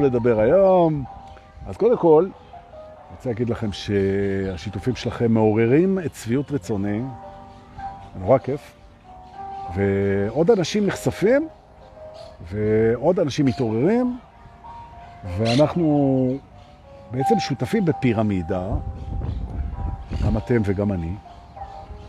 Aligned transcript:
באנו 0.00 0.16
לדבר 0.16 0.40
היום. 0.40 1.04
אז 1.66 1.76
קודם 1.76 1.96
כל, 1.96 2.24
אני 2.24 3.16
רוצה 3.16 3.28
להגיד 3.28 3.50
לכם 3.50 3.72
שהשיתופים 3.72 4.96
שלכם 4.96 5.32
מעוררים 5.32 5.98
את 5.98 6.12
צביעות 6.12 6.52
רצוני, 6.52 7.02
נורא 8.20 8.38
כיף, 8.38 8.72
ועוד 9.74 10.50
אנשים 10.50 10.86
נחשפים, 10.86 11.48
ועוד 12.50 13.20
אנשים 13.20 13.46
מתעוררים, 13.46 14.18
ואנחנו 15.38 16.38
בעצם 17.10 17.38
שותפים 17.38 17.84
בפירמידה, 17.84 18.68
גם 20.24 20.36
אתם 20.36 20.62
וגם 20.64 20.92
אני. 20.92 21.14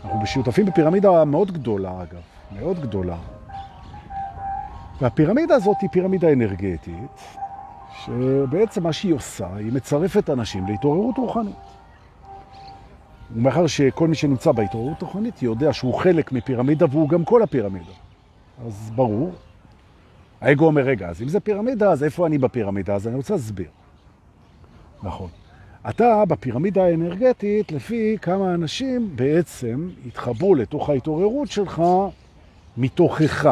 אנחנו 0.04 0.26
שותפים 0.26 0.66
בפירמידה 0.66 1.24
מאוד 1.24 1.52
גדולה, 1.52 2.02
אגב, 2.02 2.22
מאוד 2.60 2.80
גדולה. 2.80 3.16
והפירמידה 5.00 5.54
הזאת 5.54 5.76
היא 5.80 5.90
פירמידה 5.90 6.32
אנרגטית, 6.32 7.41
שבעצם 8.04 8.82
מה 8.82 8.92
שהיא 8.92 9.14
עושה, 9.14 9.56
היא 9.56 9.72
מצרפת 9.72 10.30
אנשים 10.30 10.66
להתעוררות 10.66 11.18
רוחנית. 11.18 11.54
ומאחר 13.34 13.66
שכל 13.66 14.08
מי 14.08 14.14
שנמצא 14.14 14.52
בהתעוררות 14.52 15.02
רוחנית 15.02 15.42
יודע 15.42 15.72
שהוא 15.72 15.94
חלק 15.94 16.32
מפירמידה 16.32 16.86
והוא 16.90 17.08
גם 17.08 17.24
כל 17.24 17.42
הפירמידה. 17.42 17.92
אז 18.66 18.90
ברור. 18.94 19.32
האגו 20.40 20.66
אומר, 20.66 20.82
רגע, 20.82 21.08
אז 21.08 21.22
אם 21.22 21.28
זה 21.28 21.40
פירמידה, 21.40 21.90
אז 21.90 22.04
איפה 22.04 22.26
אני 22.26 22.38
בפירמידה? 22.38 22.94
אז 22.94 23.08
אני 23.08 23.16
רוצה 23.16 23.34
להסביר. 23.34 23.68
נכון. 25.02 25.28
אתה 25.88 26.24
בפירמידה 26.28 26.84
האנרגטית, 26.84 27.72
לפי 27.72 28.16
כמה 28.22 28.54
אנשים 28.54 29.16
בעצם 29.16 29.88
התחברו 30.06 30.54
לתוך 30.54 30.90
ההתעוררות 30.90 31.50
שלך 31.50 31.82
מתוכך. 32.76 33.48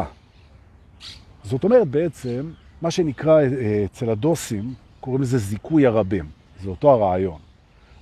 זאת 1.44 1.64
אומרת 1.64 1.88
בעצם, 1.88 2.50
מה 2.82 2.90
שנקרא 2.90 3.40
אה, 3.40 3.84
אצל 3.84 4.10
הדוסים, 4.10 4.74
קוראים 5.00 5.22
לזה 5.22 5.38
זיכוי 5.38 5.86
הרבים. 5.86 6.24
זה 6.62 6.68
אותו 6.68 6.90
הרעיון. 6.90 7.38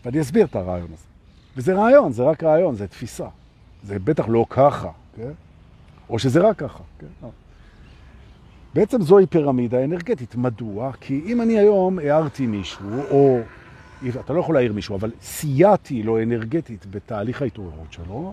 ואני 0.05 0.21
אסביר 0.21 0.47
את 0.47 0.57
הרעיון 0.57 0.89
הזה. 0.93 1.05
וזה 1.57 1.75
רעיון, 1.75 2.13
זה 2.13 2.23
רק 2.23 2.45
רעיון, 2.45 2.75
זה 2.75 2.87
תפיסה. 2.87 3.27
זה 3.83 3.99
בטח 3.99 4.29
לא 4.29 4.47
ככה, 4.51 4.91
כן? 5.17 5.31
או 6.11 6.19
שזה 6.19 6.41
רק 6.41 6.57
ככה, 6.57 6.83
כן? 6.99 7.07
לא. 7.23 7.29
בעצם 8.75 9.03
זוהי 9.03 9.27
פירמידה 9.27 9.85
אנרגטית. 9.85 10.35
מדוע? 10.35 10.93
כי 11.01 11.23
אם 11.27 11.41
אני 11.43 11.59
היום 11.59 11.99
הערתי 11.99 12.47
מישהו, 12.47 13.03
או 13.11 13.41
אתה 14.21 14.33
לא 14.33 14.41
יכול 14.41 14.55
להעיר 14.55 14.73
מישהו, 14.73 14.97
אבל 14.97 15.13
סייעתי 15.23 16.03
לו 16.03 16.23
אנרגטית 16.23 16.87
בתהליך 16.91 17.43
ההתעוררות 17.43 17.93
שלו, 17.93 18.33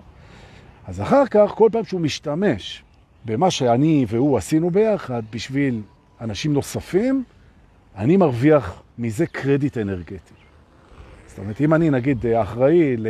אז 0.86 1.00
אחר 1.00 1.26
כך, 1.26 1.50
כל 1.54 1.68
פעם 1.72 1.84
שהוא 1.84 2.00
משתמש 2.00 2.82
במה 3.24 3.50
שאני 3.50 4.06
והוא 4.08 4.38
עשינו 4.38 4.70
ביחד 4.70 5.22
בשביל 5.32 5.82
אנשים 6.20 6.52
נוספים, 6.52 7.24
אני 7.96 8.16
מרוויח 8.16 8.82
מזה 8.98 9.26
קרדיט 9.26 9.78
אנרגטי. 9.78 10.34
זאת 11.26 11.38
אומרת, 11.38 11.60
אם 11.60 11.74
אני 11.74 11.90
נגיד 11.90 12.26
אחראי 12.26 12.96
ל... 12.96 13.06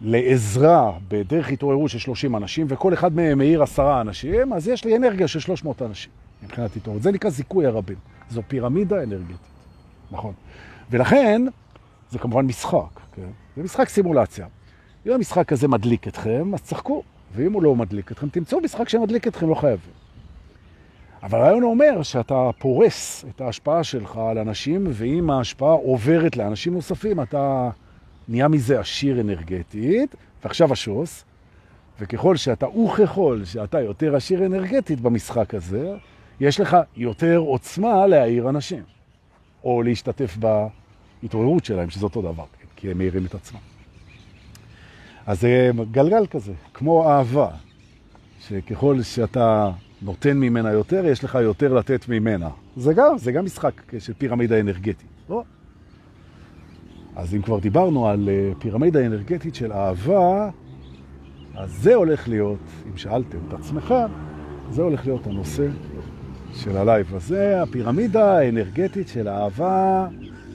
לעזרה 0.00 0.92
בדרך 1.08 1.50
התעוררות 1.50 1.90
של 1.90 1.98
30 1.98 2.36
אנשים, 2.36 2.66
וכל 2.68 2.94
אחד 2.94 3.16
מהם 3.16 3.38
מאיר 3.38 3.62
עשרה 3.62 4.00
אנשים, 4.00 4.52
אז 4.52 4.68
יש 4.68 4.84
לי 4.84 4.96
אנרגיה 4.96 5.28
של 5.28 5.40
300 5.40 5.82
אנשים 5.82 6.10
מבחינת 6.42 6.76
התעוררות. 6.76 7.02
זה 7.02 7.12
נקרא 7.12 7.30
זיכוי 7.30 7.66
הרבים. 7.66 7.96
זו 8.30 8.42
פירמידה 8.48 9.02
אנרגטית. 9.02 9.36
נכון. 10.10 10.32
ולכן, 10.90 11.42
זה 12.10 12.18
כמובן 12.18 12.46
משחק, 12.46 13.00
כן? 13.14 13.28
זה 13.56 13.62
משחק 13.62 13.88
סימולציה. 13.88 14.46
אם 15.06 15.12
המשחק 15.12 15.52
הזה 15.52 15.68
מדליק 15.68 16.08
אתכם, 16.08 16.54
אז 16.54 16.62
צחקו. 16.62 17.02
ואם 17.34 17.52
הוא 17.52 17.62
לא 17.62 17.76
מדליק 17.76 18.12
אתכם, 18.12 18.28
תמצאו 18.28 18.60
משחק 18.60 18.88
שמדליק 18.88 19.26
אתכם, 19.28 19.48
לא 19.48 19.54
חייבים. 19.54 19.92
אבל 21.22 21.38
הרעיון 21.38 21.62
אומר 21.62 22.02
שאתה 22.02 22.50
פורס 22.58 23.24
את 23.28 23.40
ההשפעה 23.40 23.84
שלך 23.84 24.16
על 24.16 24.38
אנשים, 24.38 24.86
ואם 24.90 25.30
ההשפעה 25.30 25.72
עוברת 25.72 26.36
לאנשים 26.36 26.74
נוספים, 26.74 27.20
אתה 27.20 27.70
נהיה 28.28 28.48
מזה 28.48 28.80
עשיר 28.80 29.20
אנרגטית, 29.20 30.14
ועכשיו 30.44 30.72
השוס, 30.72 31.24
וככל 32.00 32.36
שאתה, 32.36 32.66
וככל 32.66 33.40
שאתה 33.44 33.80
יותר 33.80 34.16
עשיר 34.16 34.46
אנרגטית 34.46 35.00
במשחק 35.00 35.54
הזה, 35.54 35.96
יש 36.40 36.60
לך 36.60 36.76
יותר 36.96 37.36
עוצמה 37.36 38.06
להעיר 38.06 38.48
אנשים, 38.48 38.82
או 39.64 39.82
להשתתף 39.82 40.36
בהתעוררות 40.36 41.64
שלהם, 41.64 41.90
שזה 41.90 42.04
אותו 42.04 42.22
דבר, 42.22 42.44
כי 42.76 42.90
הם 42.90 42.98
מעירים 42.98 43.26
את 43.26 43.34
עצמם. 43.34 43.60
אז 45.26 45.40
זה 45.40 45.70
גלגל 45.90 46.26
כזה, 46.26 46.52
כמו 46.74 47.10
אהבה, 47.10 47.48
שככל 48.40 49.02
שאתה 49.02 49.70
נותן 50.02 50.36
ממנה 50.36 50.72
יותר, 50.72 51.06
יש 51.06 51.24
לך 51.24 51.38
יותר 51.42 51.74
לתת 51.74 52.08
ממנה. 52.08 52.48
זה 52.76 52.94
גם, 52.94 53.18
זה 53.18 53.32
גם 53.32 53.44
משחק 53.44 53.72
של 53.98 54.12
פירמידה 54.18 54.60
אנרגטית, 54.60 55.08
לא? 55.30 55.42
אז 57.16 57.34
אם 57.34 57.42
כבר 57.42 57.58
דיברנו 57.58 58.08
על 58.08 58.28
אה, 58.28 58.52
פירמידה 58.58 59.06
אנרגטית 59.06 59.54
של 59.54 59.72
אהבה, 59.72 60.50
אז 61.54 61.70
זה 61.70 61.94
הולך 61.94 62.28
להיות, 62.28 62.58
אם 62.92 62.96
שאלתם 62.96 63.38
את 63.48 63.52
עצמכם, 63.52 64.06
זה 64.70 64.82
הולך 64.82 65.06
להיות 65.06 65.26
הנושא 65.26 65.66
של 66.54 66.76
ה 66.76 66.84
live 66.84 67.14
הזה, 67.14 67.62
הפירמידה 67.62 68.38
האנרגטית 68.38 69.08
של 69.08 69.28
אהבה, 69.28 70.06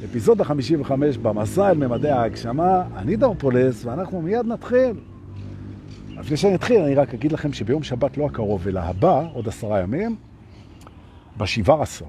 אפיזודה 0.06 0.44
55 0.44 1.18
במסע 1.18 1.70
אל 1.70 1.78
ממדי 1.78 2.10
ההגשמה. 2.10 2.84
אני 2.96 3.16
דור 3.16 3.42
פולס, 3.42 3.86
ואנחנו 3.86 4.22
מיד 4.22 4.46
נתחיל. 4.46 4.94
לפני 6.20 6.38
שאני 6.38 6.56
אתחיל, 6.56 6.82
אני 6.82 6.96
רק 6.96 7.14
אגיד 7.14 7.32
לכם 7.32 7.54
שביום 7.54 7.84
שבת 7.84 8.18
לא 8.18 8.26
הקרוב, 8.26 8.68
אלא 8.68 8.80
הבא, 8.80 9.28
עוד 9.34 9.48
עשרה 9.48 9.80
ימים, 9.80 10.16
בשבעה 11.38 11.82
עשר. 11.82 12.06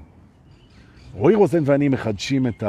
רועי 1.13 1.35
רוזן 1.35 1.63
ואני 1.65 1.89
מחדשים 1.89 2.47
את 2.47 2.63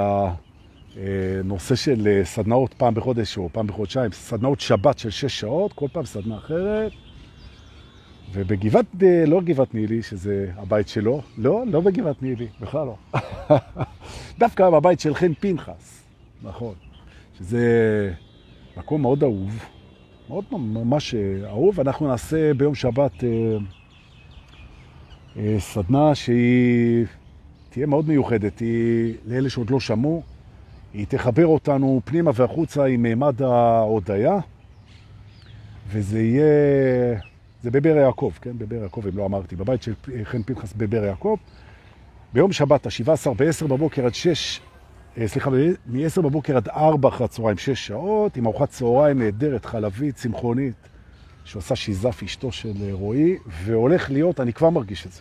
הנושא 0.96 1.74
של 1.74 2.06
אה, 2.06 2.24
סדנאות 2.24 2.74
פעם 2.74 2.94
בחודש 2.94 3.38
או 3.38 3.48
פעם 3.52 3.66
בחודשיים, 3.66 4.12
סדנאות 4.12 4.60
שבת 4.60 4.98
של 4.98 5.10
שש 5.10 5.40
שעות, 5.40 5.72
כל 5.72 5.86
פעם 5.92 6.04
סדנה 6.04 6.36
אחרת. 6.36 6.92
ובגבעת, 8.32 8.86
אה, 9.02 9.24
לא 9.26 9.40
גבעת 9.40 9.74
נילי, 9.74 10.02
שזה 10.02 10.50
הבית 10.56 10.88
שלו, 10.88 11.22
לא, 11.38 11.64
לא 11.66 11.80
בגבעת 11.80 12.22
נילי, 12.22 12.46
בכלל 12.60 12.86
לא. 12.86 12.96
דווקא 14.38 14.70
בבית 14.70 15.00
של 15.00 15.14
חן 15.14 15.34
פנחס, 15.34 16.02
נכון, 16.42 16.74
שזה 17.38 18.12
מקום 18.76 19.02
מאוד 19.02 19.22
אהוב, 19.22 19.64
מאוד 20.28 20.44
ממש 20.50 21.14
אה, 21.14 21.48
אהוב. 21.48 21.80
אנחנו 21.80 22.08
נעשה 22.08 22.54
ביום 22.54 22.74
שבת 22.74 23.24
אה, 23.24 23.56
אה, 25.36 25.56
סדנה 25.58 26.14
שהיא 26.14 27.06
תהיה 27.70 27.86
מאוד 27.86 28.08
מיוחדת, 28.08 28.58
היא 28.58 29.14
לאלה 29.26 29.50
שעוד 29.50 29.70
לא 29.70 29.80
שמעו, 29.80 30.22
היא 30.94 31.06
תחבר 31.08 31.46
אותנו 31.46 32.00
פנימה 32.04 32.30
והחוצה 32.34 32.84
עם 32.84 33.02
מימד 33.02 33.42
ההודיה, 33.42 34.38
וזה 35.88 36.22
יהיה... 36.22 37.20
זה 37.62 37.70
בבר 37.70 37.96
יעקב, 37.96 38.32
כן? 38.42 38.58
בבר 38.58 38.76
יעקב, 38.76 39.02
אם 39.12 39.18
לא 39.18 39.26
אמרתי, 39.26 39.56
בבית 39.56 39.82
של 39.82 39.94
חן 40.24 40.42
פנחס 40.42 40.72
בבר 40.72 41.04
יעקב. 41.04 41.36
ביום 42.32 42.52
שבת, 42.52 42.86
ה-17 42.86 43.30
ב-10 43.36 43.66
בבוקר 43.66 44.06
עד 44.06 44.14
6, 44.14 44.60
סליחה, 45.26 45.50
מ-10 45.86 46.22
בבוקר 46.22 46.56
עד 46.56 46.68
4 46.68 47.08
אחרי 47.08 47.24
הצהריים, 47.24 47.58
6 47.58 47.86
שעות, 47.86 48.36
עם 48.36 48.46
ארוחת 48.46 48.70
צהריים 48.70 49.18
נהדרת, 49.18 49.64
חלבית, 49.64 50.14
צמחונית, 50.14 50.88
שעושה 51.44 51.76
שיזף 51.76 52.22
אשתו 52.22 52.52
של 52.52 52.72
אה, 52.82 52.92
רועי, 52.92 53.36
והולך 53.46 54.10
להיות, 54.10 54.40
אני 54.40 54.52
כבר 54.52 54.70
מרגיש 54.70 55.06
את 55.06 55.12
זה, 55.12 55.20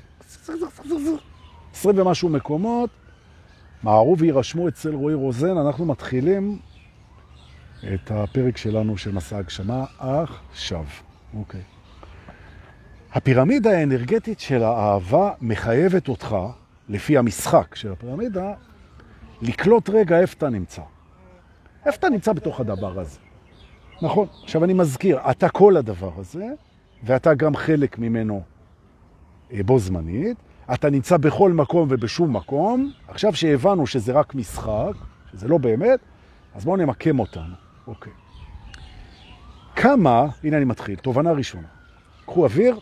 20 1.74 2.00
ומשהו 2.00 2.30
מקומות, 2.30 2.90
מערו 3.84 4.18
וירשמו 4.18 4.68
אצל 4.68 4.94
רועי 4.94 5.16
רוזן, 5.16 5.58
אנחנו 5.58 5.86
מתחילים 5.86 6.60
את 7.94 8.12
הפרק 8.12 8.58
שלנו 8.58 8.98
של 8.98 9.12
מסע 9.12 9.38
הגשמה 9.38 9.86
עכשיו. 10.00 10.86
אוקיי. 11.34 11.62
הפירמידה 13.14 13.78
האנרגטית 13.78 14.40
של 14.40 14.64
האהבה 14.64 15.32
מחייבת 15.42 16.08
אותך, 16.08 16.36
לפי 16.90 17.18
המשחק 17.18 17.76
של 17.76 17.92
הפירמידה, 17.92 18.54
לקלוט 19.46 19.90
רגע 19.90 20.20
איפה 20.20 20.36
אתה 20.38 20.50
נמצא. 20.50 20.82
איפה 21.86 21.98
אתה 21.98 22.10
נמצא 22.10 22.34
בתוך 22.34 22.60
הדבר 22.60 23.00
הזה. 23.00 23.20
נכון. 24.02 24.28
עכשיו 24.44 24.64
אני 24.64 24.74
מזכיר, 24.74 25.20
אתה 25.32 25.50
כל 25.50 25.78
הדבר 25.78 26.12
הזה, 26.18 26.48
ואתה 27.04 27.34
גם 27.34 27.56
חלק 27.56 28.00
ממנו 28.00 28.42
אה, 29.54 29.64
בו 29.64 29.80
זמנית. 29.80 30.38
אתה 30.74 30.90
נמצא 30.90 31.18
בכל 31.18 31.52
מקום 31.52 31.88
ובשום 31.92 32.36
מקום. 32.36 32.92
עכשיו 33.08 33.36
שהבנו 33.36 33.88
שזה 33.88 34.14
רק 34.14 34.36
משחק, 34.36 34.92
שזה 35.32 35.48
לא 35.48 35.58
באמת, 35.58 36.00
אז 36.56 36.66
בואו 36.66 36.76
נמקם 36.76 37.20
אותנו. 37.20 37.54
אוקיי. 37.88 38.14
כמה, 39.76 40.26
הנה 40.44 40.58
אני 40.58 40.66
מתחיל, 40.66 40.96
תובנה 40.96 41.32
ראשונה. 41.32 41.68
קחו 42.26 42.44
אוויר, 42.44 42.80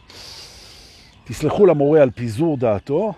תסלחו 1.24 1.66
למורה 1.66 2.02
על 2.02 2.10
פיזור 2.12 2.58
דעתו, 2.58 3.14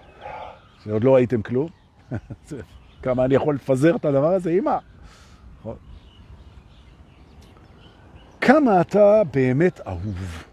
שעוד 0.83 1.03
לא 1.03 1.15
ראיתם 1.15 1.41
כלום. 1.41 1.69
כמה 3.05 3.25
אני 3.25 3.35
יכול 3.35 3.55
לפזר 3.55 3.95
את 3.95 4.05
הדבר 4.05 4.33
הזה, 4.33 4.51
אמא. 4.51 4.77
נכון. 5.59 5.75
כמה 8.41 8.81
אתה 8.81 9.21
באמת 9.33 9.79
אהוב? 9.87 10.43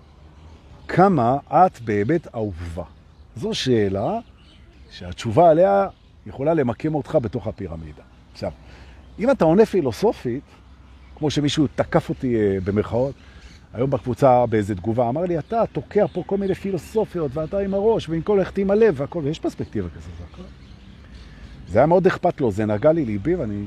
כמה 0.89 1.39
את 1.49 1.81
באמת 1.81 2.35
אהובה? 2.35 2.85
זו 3.37 3.55
שאלה 3.55 4.19
שהתשובה 4.91 5.51
עליה 5.51 5.89
יכולה 6.27 6.55
למקם 6.55 6.95
אותך 6.95 7.19
בתוך 7.23 7.47
הפירמידה. 7.47 8.03
עכשיו, 8.33 8.51
אם 9.19 9.31
אתה 9.31 9.45
עונה 9.45 9.67
פילוסופית, 9.67 10.45
כמו 11.17 11.31
שמישהו 11.31 11.67
תקף 11.75 12.09
אותי 12.09 12.37
אה, 12.37 12.59
במרכאות, 12.65 13.15
היום 13.75 13.91
בקבוצה 13.91 14.47
באיזה 14.47 14.75
תגובה, 14.75 15.09
אמר 15.09 15.23
לי, 15.23 15.39
אתה 15.39 15.63
תוקע 15.73 16.07
פה 16.07 16.23
כל 16.27 16.39
מיני 16.39 16.55
פילוסופיות, 16.55 17.31
ואתה 17.35 17.59
עם 17.59 17.75
הראש, 17.75 18.09
ועם 18.09 18.23
כל 18.23 18.39
הלכת 18.39 18.59
עם 18.59 18.71
הלב, 18.71 18.95
והכל, 18.97 19.21
ויש 19.25 19.39
פרספקטיבה 19.39 19.89
כזאת, 19.89 20.11
זה 20.19 20.25
הכל. 20.33 20.62
זה 21.73 21.79
היה 21.79 21.87
מאוד 21.87 22.07
אכפת 22.07 22.41
לו, 22.41 22.51
זה 22.51 22.67
נגע 22.67 22.93
לי 22.93 23.05
ליבי, 23.05 23.35
ואני 23.35 23.65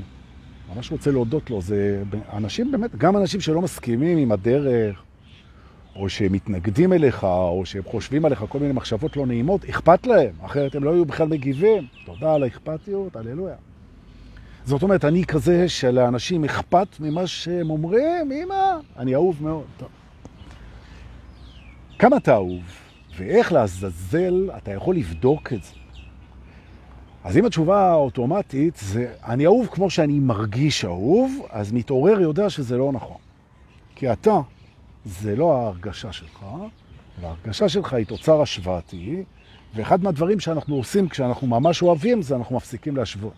ממש 0.75 0.91
רוצה 0.91 1.11
להודות 1.11 1.49
לו. 1.49 1.61
זה 1.61 2.03
אנשים 2.33 2.71
באמת, 2.71 2.95
גם 2.95 3.17
אנשים 3.17 3.41
שלא 3.41 3.61
מסכימים 3.61 4.17
עם 4.17 4.31
הדרך, 4.31 5.03
או 5.95 6.09
שהם 6.09 6.31
מתנגדים 6.31 6.93
אליך, 6.93 7.23
או 7.23 7.61
שהם 7.65 7.83
חושבים 7.83 8.25
עליך 8.25 8.45
כל 8.49 8.59
מיני 8.59 8.73
מחשבות 8.73 9.17
לא 9.17 9.25
נעימות, 9.25 9.65
אכפת 9.65 10.07
להם, 10.07 10.31
אחרת 10.45 10.75
הם 10.75 10.83
לא 10.83 10.93
היו 10.93 11.05
בכלל 11.05 11.27
מגיבים. 11.27 11.83
תודה 12.05 12.33
על 12.33 12.43
האכפתיות, 12.43 13.15
הללויה. 13.15 13.55
זאת 14.65 14.83
אומרת, 14.83 15.05
אני 15.05 15.25
כזה 15.25 15.69
שלאנשים 15.69 16.43
אכפת 16.43 16.87
ממה 16.99 17.27
שהם 17.27 17.69
אומרים, 17.69 18.31
אמא, 18.31 18.77
אני 18.97 19.13
אהוב 19.13 19.43
מאוד. 19.43 19.65
טוב. 19.77 19.89
כמה 21.99 22.17
אתה 22.17 22.33
אהוב, 22.33 22.63
ואיך 23.17 23.51
לעזאזל 23.51 24.49
אתה 24.57 24.71
יכול 24.71 24.95
לבדוק 24.95 25.53
את 25.53 25.63
זה. 25.63 25.84
אז 27.25 27.37
אם 27.37 27.45
התשובה 27.45 27.89
האוטומטית 27.89 28.75
זה, 28.75 29.13
אני 29.25 29.45
אהוב 29.45 29.67
כמו 29.71 29.89
שאני 29.89 30.19
מרגיש 30.19 30.85
אהוב, 30.85 31.45
אז 31.49 31.71
מתעורר 31.71 32.21
יודע 32.21 32.49
שזה 32.49 32.77
לא 32.77 32.91
נכון. 32.91 33.17
כי 33.95 34.11
אתה, 34.11 34.39
זה 35.05 35.35
לא 35.35 35.57
ההרגשה 35.57 36.11
שלך, 36.11 36.45
וההרגשה 37.21 37.69
שלך 37.69 37.93
היא 37.93 38.05
תוצר 38.05 38.41
השוואתי, 38.41 39.23
ואחד 39.75 40.03
מהדברים 40.03 40.39
שאנחנו 40.39 40.75
עושים 40.75 41.09
כשאנחנו 41.09 41.47
ממש 41.47 41.81
אוהבים 41.81 42.21
זה 42.21 42.35
אנחנו 42.35 42.55
מפסיקים 42.55 42.97
להשוות. 42.97 43.33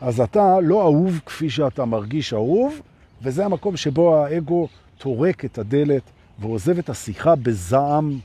אז 0.00 0.20
אתה 0.20 0.60
לא 0.60 0.82
אהוב 0.82 1.20
כפי 1.26 1.50
שאתה 1.50 1.84
מרגיש 1.84 2.32
אהוב, 2.32 2.80
וזה 3.22 3.44
המקום 3.44 3.76
שבו 3.76 4.16
האגו 4.16 4.68
תורק 4.98 5.44
את 5.44 5.58
הדלת 5.58 6.02
ועוזב 6.38 6.78
את 6.78 6.88
השיחה 6.88 7.34
בזעם. 7.36 8.18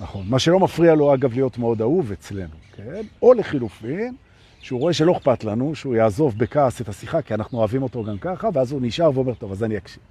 נכון. 0.00 0.26
מה 0.28 0.38
שלא 0.38 0.60
מפריע 0.60 0.94
לו, 0.94 1.14
אגב, 1.14 1.32
להיות 1.32 1.58
מאוד 1.58 1.80
אהוב 1.80 2.12
אצלנו, 2.12 2.67
כן? 2.92 3.02
או 3.22 3.34
לחילופין, 3.34 4.14
שהוא 4.60 4.80
רואה 4.80 4.92
שלא 4.92 5.12
אכפת 5.12 5.44
לנו, 5.44 5.74
שהוא 5.74 5.94
יעזוב 5.94 6.38
בכעס 6.38 6.80
את 6.80 6.88
השיחה, 6.88 7.22
כי 7.22 7.34
אנחנו 7.34 7.58
אוהבים 7.58 7.82
אותו 7.82 8.04
גם 8.04 8.18
ככה, 8.18 8.48
ואז 8.52 8.72
הוא 8.72 8.80
נשאר 8.82 9.10
ואומר, 9.14 9.34
טוב, 9.34 9.52
אז 9.52 9.64
אני 9.64 9.76
אקשיב. 9.76 10.02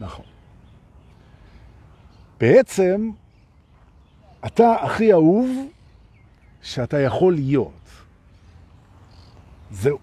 נכון. 0.00 0.24
בעצם, 2.40 3.10
אתה 4.46 4.74
הכי 4.74 5.12
אהוב 5.12 5.48
שאתה 6.62 7.00
יכול 7.00 7.34
להיות. 7.34 7.72
זהו. 9.70 9.98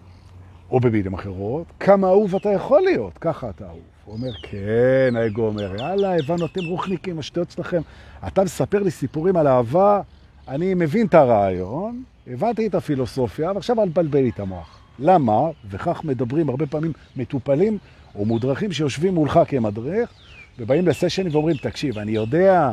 או 0.70 0.80
במילים 0.80 1.14
אחרות, 1.14 1.66
כמה 1.80 2.08
אהוב 2.08 2.34
אתה 2.34 2.48
יכול 2.48 2.82
להיות, 2.82 3.18
ככה 3.18 3.50
אתה 3.50 3.66
אהוב. 3.66 3.80
הוא 4.04 4.14
אומר, 4.14 4.32
כן, 4.42 5.16
האגו 5.16 5.46
אומר, 5.46 5.76
יאללה, 5.76 6.18
הבנו, 6.18 6.46
אתם 6.46 6.60
רוחניקים, 6.64 7.18
השטויות 7.18 7.50
שלכם. 7.50 7.82
אתה 8.26 8.44
מספר 8.44 8.82
לי 8.82 8.90
סיפורים 8.90 9.36
על 9.36 9.46
אהבה, 9.46 10.00
אני 10.48 10.74
מבין 10.74 11.06
את 11.06 11.14
הרעיון, 11.14 12.02
הבנתי 12.26 12.66
את 12.66 12.74
הפילוסופיה, 12.74 13.52
ועכשיו 13.52 13.82
אל 13.82 13.88
תבלבל 13.88 14.28
את 14.28 14.40
המוח. 14.40 14.78
למה? 14.98 15.40
וכך 15.70 16.04
מדברים 16.04 16.48
הרבה 16.48 16.66
פעמים 16.66 16.92
מטופלים 17.16 17.78
או 18.14 18.24
מודרכים 18.24 18.72
שיושבים 18.72 19.14
מולך 19.14 19.40
כמדריך, 19.48 20.10
ובאים 20.58 20.88
לסשן 20.88 21.28
ואומרים, 21.32 21.56
תקשיב, 21.56 21.98
אני 21.98 22.12
יודע 22.12 22.72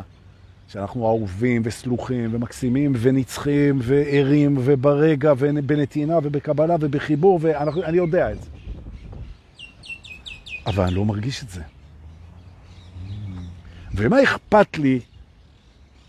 שאנחנו 0.67 1.07
אהובים 1.07 1.61
וסלוחים 1.65 2.29
ומקסימים 2.35 2.93
ונצחים 2.95 3.79
וערים 3.81 4.55
וברגע 4.59 5.33
ובנתינה 5.37 6.17
ובקבלה 6.23 6.75
ובחיבור, 6.79 7.39
ואני 7.41 7.97
יודע 7.97 8.31
את 8.31 8.41
זה. 8.41 8.49
אבל 10.65 10.83
אני 10.83 10.95
לא 10.95 11.05
מרגיש 11.05 11.43
את 11.43 11.49
זה. 11.49 11.61
ומה 13.95 14.23
אכפת 14.23 14.77
לי? 14.77 14.99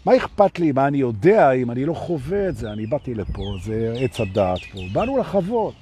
מה 0.07 0.17
אכפת 0.17 0.59
לי 0.59 0.73
מה 0.73 0.87
אני 0.87 0.99
יודע 0.99 1.53
אם 1.53 1.71
אני 1.71 1.85
לא 1.85 1.95
חווה 1.95 2.49
את 2.49 2.57
זה? 2.57 2.73
אני 2.73 2.87
באתי 2.87 3.15
לפה, 3.15 3.43
זה 3.63 3.95
עץ 3.99 4.21
הדעת 4.21 4.61
פה. 4.73 4.79
באנו 4.93 5.19
לחוות. 5.19 5.75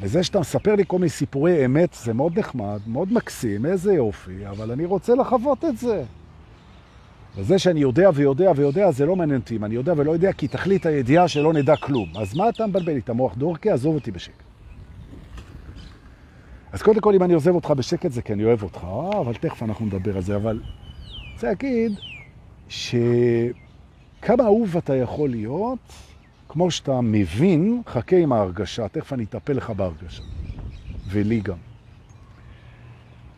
וזה 0.00 0.22
שאתה 0.22 0.40
מספר 0.40 0.74
לי 0.74 0.84
כל 0.86 0.98
מיני 0.98 1.08
סיפורי 1.08 1.64
אמת, 1.64 1.94
זה 1.94 2.14
מאוד 2.14 2.38
נחמד, 2.38 2.80
מאוד 2.86 3.12
מקסים, 3.12 3.66
איזה 3.66 3.92
יופי, 3.92 4.46
אבל 4.48 4.70
אני 4.70 4.84
רוצה 4.84 5.14
לחוות 5.14 5.64
את 5.64 5.78
זה. 5.78 6.04
וזה 7.36 7.58
שאני 7.58 7.80
יודע 7.80 8.10
ויודע 8.14 8.52
ויודע, 8.56 8.90
זה 8.90 9.06
לא 9.06 9.16
מעניין 9.16 9.40
אותי. 9.40 9.56
אם 9.56 9.64
אני 9.64 9.74
יודע 9.74 9.92
ולא 9.96 10.12
יודע, 10.12 10.32
כי 10.32 10.48
תכלית 10.48 10.86
הידיעה 10.86 11.28
שלא 11.28 11.52
נדע 11.52 11.76
כלום. 11.76 12.08
אז 12.16 12.34
מה 12.36 12.48
אתה 12.48 12.66
מבלבל 12.66 12.92
לי 12.92 12.98
את 12.98 13.08
המוח 13.08 13.34
דורקי? 13.34 13.70
עזוב 13.70 13.94
אותי 13.94 14.10
בשקט. 14.10 14.42
אז 16.72 16.82
קודם 16.82 17.00
כל, 17.00 17.14
אם 17.14 17.22
אני 17.22 17.34
עוזב 17.34 17.54
אותך 17.54 17.70
בשקט, 17.70 18.12
זה 18.12 18.22
כי 18.22 18.32
אני 18.32 18.44
אוהב 18.44 18.62
אותך, 18.62 18.86
אבל 19.20 19.34
תכף 19.34 19.62
אנחנו 19.62 19.86
נדבר 19.86 20.16
על 20.16 20.22
זה. 20.22 20.36
אבל 20.36 20.60
אני 20.60 21.32
רוצה 21.34 21.46
להגיד 21.46 21.92
שכמה 22.68 24.44
אהוב 24.44 24.76
אתה 24.76 24.96
יכול 24.96 25.30
להיות, 25.30 25.78
כמו 26.48 26.70
שאתה 26.70 27.00
מבין, 27.00 27.82
חכה 27.86 28.16
עם 28.16 28.32
ההרגשה, 28.32 28.88
תכף 28.88 29.12
אני 29.12 29.24
אטפל 29.24 29.52
לך 29.52 29.70
בהרגשה. 29.70 30.22
ולי 31.08 31.40
גם. 31.40 31.56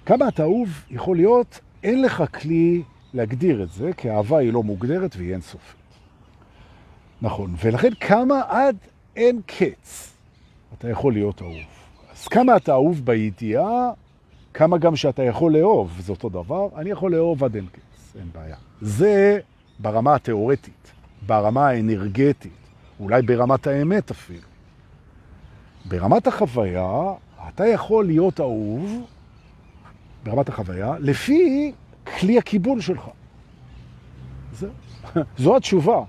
כמה 0.07 0.29
אתה 0.29 0.43
אהוב 0.43 0.85
יכול 0.91 1.17
להיות, 1.17 1.61
אין 1.83 2.03
לך 2.03 2.25
כלי 2.41 2.83
להגדיר 3.15 3.63
את 3.63 3.71
זה, 3.71 3.91
כי 3.97 4.11
האהבה 4.11 4.39
היא 4.39 4.53
לא 4.53 4.63
מוגדרת 4.63 5.17
והיא 5.17 5.33
אין 5.33 5.41
סופית. 5.41 5.81
נכון, 7.23 7.55
ולכן 7.65 7.91
כמה 8.01 8.43
עד 8.49 8.77
אין 9.17 9.41
קץ 9.47 10.13
אתה 10.79 10.91
יכול 10.91 11.13
להיות 11.13 11.43
אהוב. 11.43 11.57
אז 12.13 12.29
כמה 12.29 12.57
אתה 12.57 12.73
אהוב 12.73 13.05
בידיעה, 13.05 13.91
כמה 14.55 14.79
גם 14.79 14.97
שאתה 14.97 15.23
יכול 15.23 15.53
לאהוב, 15.53 15.97
זה 16.01 16.13
אותו 16.13 16.29
דבר, 16.29 16.69
אני 16.77 16.91
יכול 16.91 17.13
לאהוב 17.13 17.45
עד 17.45 17.55
אין 17.55 17.67
קץ, 17.73 17.81
אין 18.17 18.29
בעיה. 18.33 18.57
זה 18.81 19.39
ברמה 19.79 20.15
התיאורטית, 20.15 20.93
ברמה 21.27 21.69
האנרגטית, 21.69 22.53
אולי 23.01 23.23
ברמת 23.23 23.67
האמת 23.67 24.11
אפילו. 24.11 24.49
ברמת 25.85 26.27
החוויה, 26.27 26.91
אתה 27.49 27.67
יכול 27.67 28.07
להיות 28.07 28.41
אהוב, 28.41 29.07
ברמת 30.25 30.49
החוויה, 30.49 30.95
לפי 30.99 31.73
כלי 32.19 32.39
הקיבול 32.39 32.81
שלך. 32.81 33.05
זה, 34.53 34.69
זו 35.39 35.57
התשובה. 35.57 36.03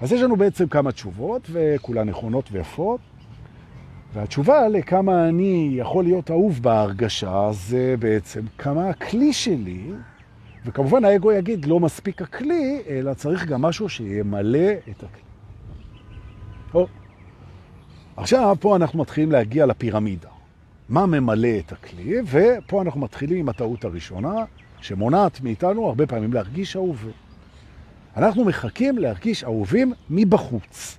אז 0.00 0.12
יש 0.12 0.22
לנו 0.22 0.36
בעצם 0.36 0.68
כמה 0.68 0.92
תשובות, 0.92 1.42
וכולן 1.52 2.08
נכונות 2.08 2.48
ויפות. 2.52 3.00
והתשובה 4.14 4.68
לכמה 4.68 5.28
אני 5.28 5.74
יכול 5.78 6.04
להיות 6.04 6.30
אהוב 6.30 6.62
בהרגשה, 6.62 7.48
זה 7.52 7.94
בעצם 7.98 8.40
כמה 8.58 8.88
הכלי 8.88 9.32
שלי, 9.32 9.92
וכמובן 10.66 11.04
האגו 11.04 11.32
יגיד, 11.32 11.64
לא 11.64 11.80
מספיק 11.80 12.22
הכלי, 12.22 12.82
אלא 12.88 13.14
צריך 13.14 13.46
גם 13.46 13.62
משהו 13.62 13.88
שימלא 13.88 14.72
את 14.90 15.02
הכלי. 15.02 15.22
או. 16.74 16.86
עכשיו, 18.16 18.56
פה 18.60 18.76
אנחנו 18.76 18.98
מתחילים 18.98 19.32
להגיע 19.32 19.66
לפירמידה. 19.66 20.28
מה 20.88 21.06
ממלא 21.06 21.48
את 21.66 21.72
הכלי? 21.72 22.14
ופה 22.30 22.82
אנחנו 22.82 23.00
מתחילים 23.00 23.38
עם 23.38 23.48
הטעות 23.48 23.84
הראשונה, 23.84 24.44
שמונעת 24.80 25.40
מאיתנו 25.40 25.86
הרבה 25.86 26.06
פעמים 26.06 26.32
להרגיש 26.32 26.76
אהובים. 26.76 27.12
אנחנו 28.16 28.44
מחכים 28.44 28.98
להרגיש 28.98 29.44
אהובים 29.44 29.92
מבחוץ. 30.10 30.98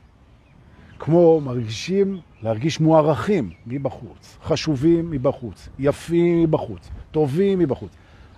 כמו 0.99 1.41
מרגישים 1.41 2.19
להרגיש 2.41 2.79
מוערכים 2.79 3.49
מבחוץ, 3.67 4.37
חשובים 4.43 5.11
מבחוץ, 5.11 5.69
יפים 5.79 6.43
מבחוץ, 6.43 6.89
טובים 7.11 7.59
מבחוץ. 7.59 7.91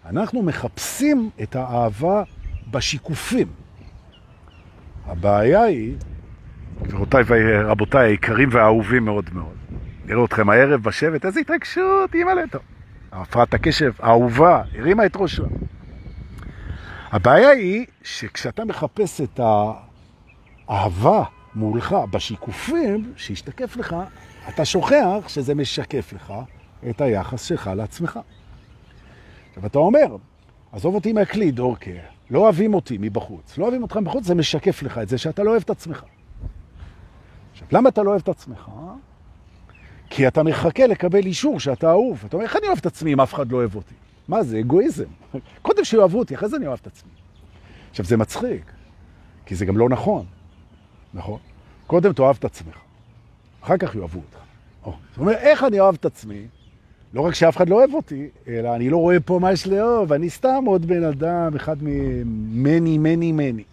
אנחנו 0.06 0.41
מחפשים 0.41 1.29
את 1.41 1.56
האהבה 1.56 2.24
בשיקופים. 2.72 3.48
הבעיה 5.06 5.62
היא, 5.62 5.96
גבירותיי 6.84 7.24
ורבותיי 7.27 8.10
היקרים 8.10 8.50
והאהובים 8.51 9.06
מאוד 9.06 9.29
מאוד, 9.34 9.58
נראה 10.06 10.25
אתכם 10.25 10.50
הערב 10.50 10.84
בשבט, 10.84 11.25
איזה 11.25 11.39
התרגשות, 11.39 12.15
אימא 12.15 12.32
לטוב. 12.32 12.62
הפרעת 13.12 13.53
הקשב, 13.53 13.91
האהובה, 14.00 14.63
הרימה 14.77 15.06
את 15.06 15.15
ראשה. 15.15 15.44
הבעיה 17.12 17.50
היא 17.50 17.86
שכשאתה 18.03 18.65
מחפש 18.65 19.22
את 19.22 19.39
האהבה 20.68 21.24
מולך 21.56 21.96
בשיקופים 22.12 23.13
שישתקף 23.18 23.77
לך, 23.77 23.96
אתה 24.50 24.65
שוכח 24.65 25.24
שזה 25.27 25.56
משקף 25.56 26.13
לך 26.13 26.34
את 26.89 27.01
היחס 27.01 27.44
שלך 27.44 27.72
לעצמך. 27.75 28.20
עכשיו 29.60 29.70
אתה 29.70 29.80
אומר, 29.80 30.16
עזוב 30.72 30.96
אותי 30.96 31.13
מהכלי, 31.13 31.51
דורקר, 31.51 31.98
לא 32.30 32.39
אוהבים 32.39 32.74
אותי 32.74 32.98
מבחוץ. 33.00 33.58
לא 33.58 33.63
אוהבים 33.63 33.84
אותך 33.84 33.98
מבחוץ, 33.98 34.25
זה 34.25 34.36
משקף 34.36 34.84
לך 34.84 34.98
את 34.98 35.10
זה 35.10 35.18
שאתה 35.18 35.44
לא 35.44 35.51
אוהב 35.51 35.62
את 35.62 35.70
עצמך. 35.70 36.04
עכשיו, 37.51 37.68
למה 37.72 37.89
אתה 37.89 38.04
לא 38.04 38.10
אוהב 38.10 38.22
את 38.22 38.30
עצמך? 38.30 38.70
כי 40.10 40.28
אתה 40.28 40.44
מחכה 40.44 40.88
לקבל 40.88 41.25
אישור 41.25 41.60
שאתה 41.60 41.89
אהוב. 41.89 42.24
אתה 42.25 42.38
אומר, 42.38 42.46
איך 42.46 42.56
אני 42.56 42.68
אוהב 42.68 42.78
את 42.78 42.86
עצמי 42.86 43.13
אם 43.13 43.22
אף 43.22 43.34
אחד 43.34 43.51
לא 43.51 43.58
אוהב 43.58 43.75
אותי? 43.75 43.96
מה 44.28 44.44
זה, 44.44 44.60
אגואיזם. 44.60 45.04
קודם 45.62 45.84
שיאהבו 45.84 46.20
אותי, 46.20 46.36
אחרי 46.36 46.50
זה 46.50 46.58
אני 46.58 46.68
אוהב 46.68 46.80
את 46.82 46.88
עצמי. 46.88 47.12
עכשיו, 47.89 48.06
זה 48.06 48.18
מצחיק, 48.18 48.72
כי 49.46 49.56
זה 49.56 49.66
גם 49.66 49.78
לא 49.78 49.89
נכון, 49.89 50.25
נכון? 51.13 51.39
קודם 51.88 52.13
תאהב 52.13 52.36
את 52.39 52.46
עצמך, 52.46 52.78
אחר 53.62 53.78
כך 53.78 53.96
יאהבו 53.96 54.20
אותך. 54.20 54.39
או, 54.84 54.94
זאת 55.10 55.18
אומרת, 55.18 55.38
איך 55.38 55.63
אני 55.63 55.80
אוהב 55.80 55.96
את 55.96 56.06
עצמי? 56.06 56.48
לא 57.13 57.22
רק 57.22 57.34
שאף 57.34 57.58
אחד 57.58 57.70
לא 57.70 57.75
אוהב 57.75 57.94
אותי, 57.94 58.28
אלא 58.48 58.75
אני 58.75 58.89
לא 58.89 58.98
רואה 58.98 59.20
פה 59.20 59.39
מה 59.42 59.51
יש 59.51 59.68
לאהוב, 59.68 60.13
אני 60.13 60.30
סתם 60.30 60.63
עוד 60.66 60.86
בן 60.86 61.04
אדם, 61.04 61.56
אחד 61.56 61.78
ממני, 61.82 62.98
מני, 62.98 63.32
מני. 63.32 63.63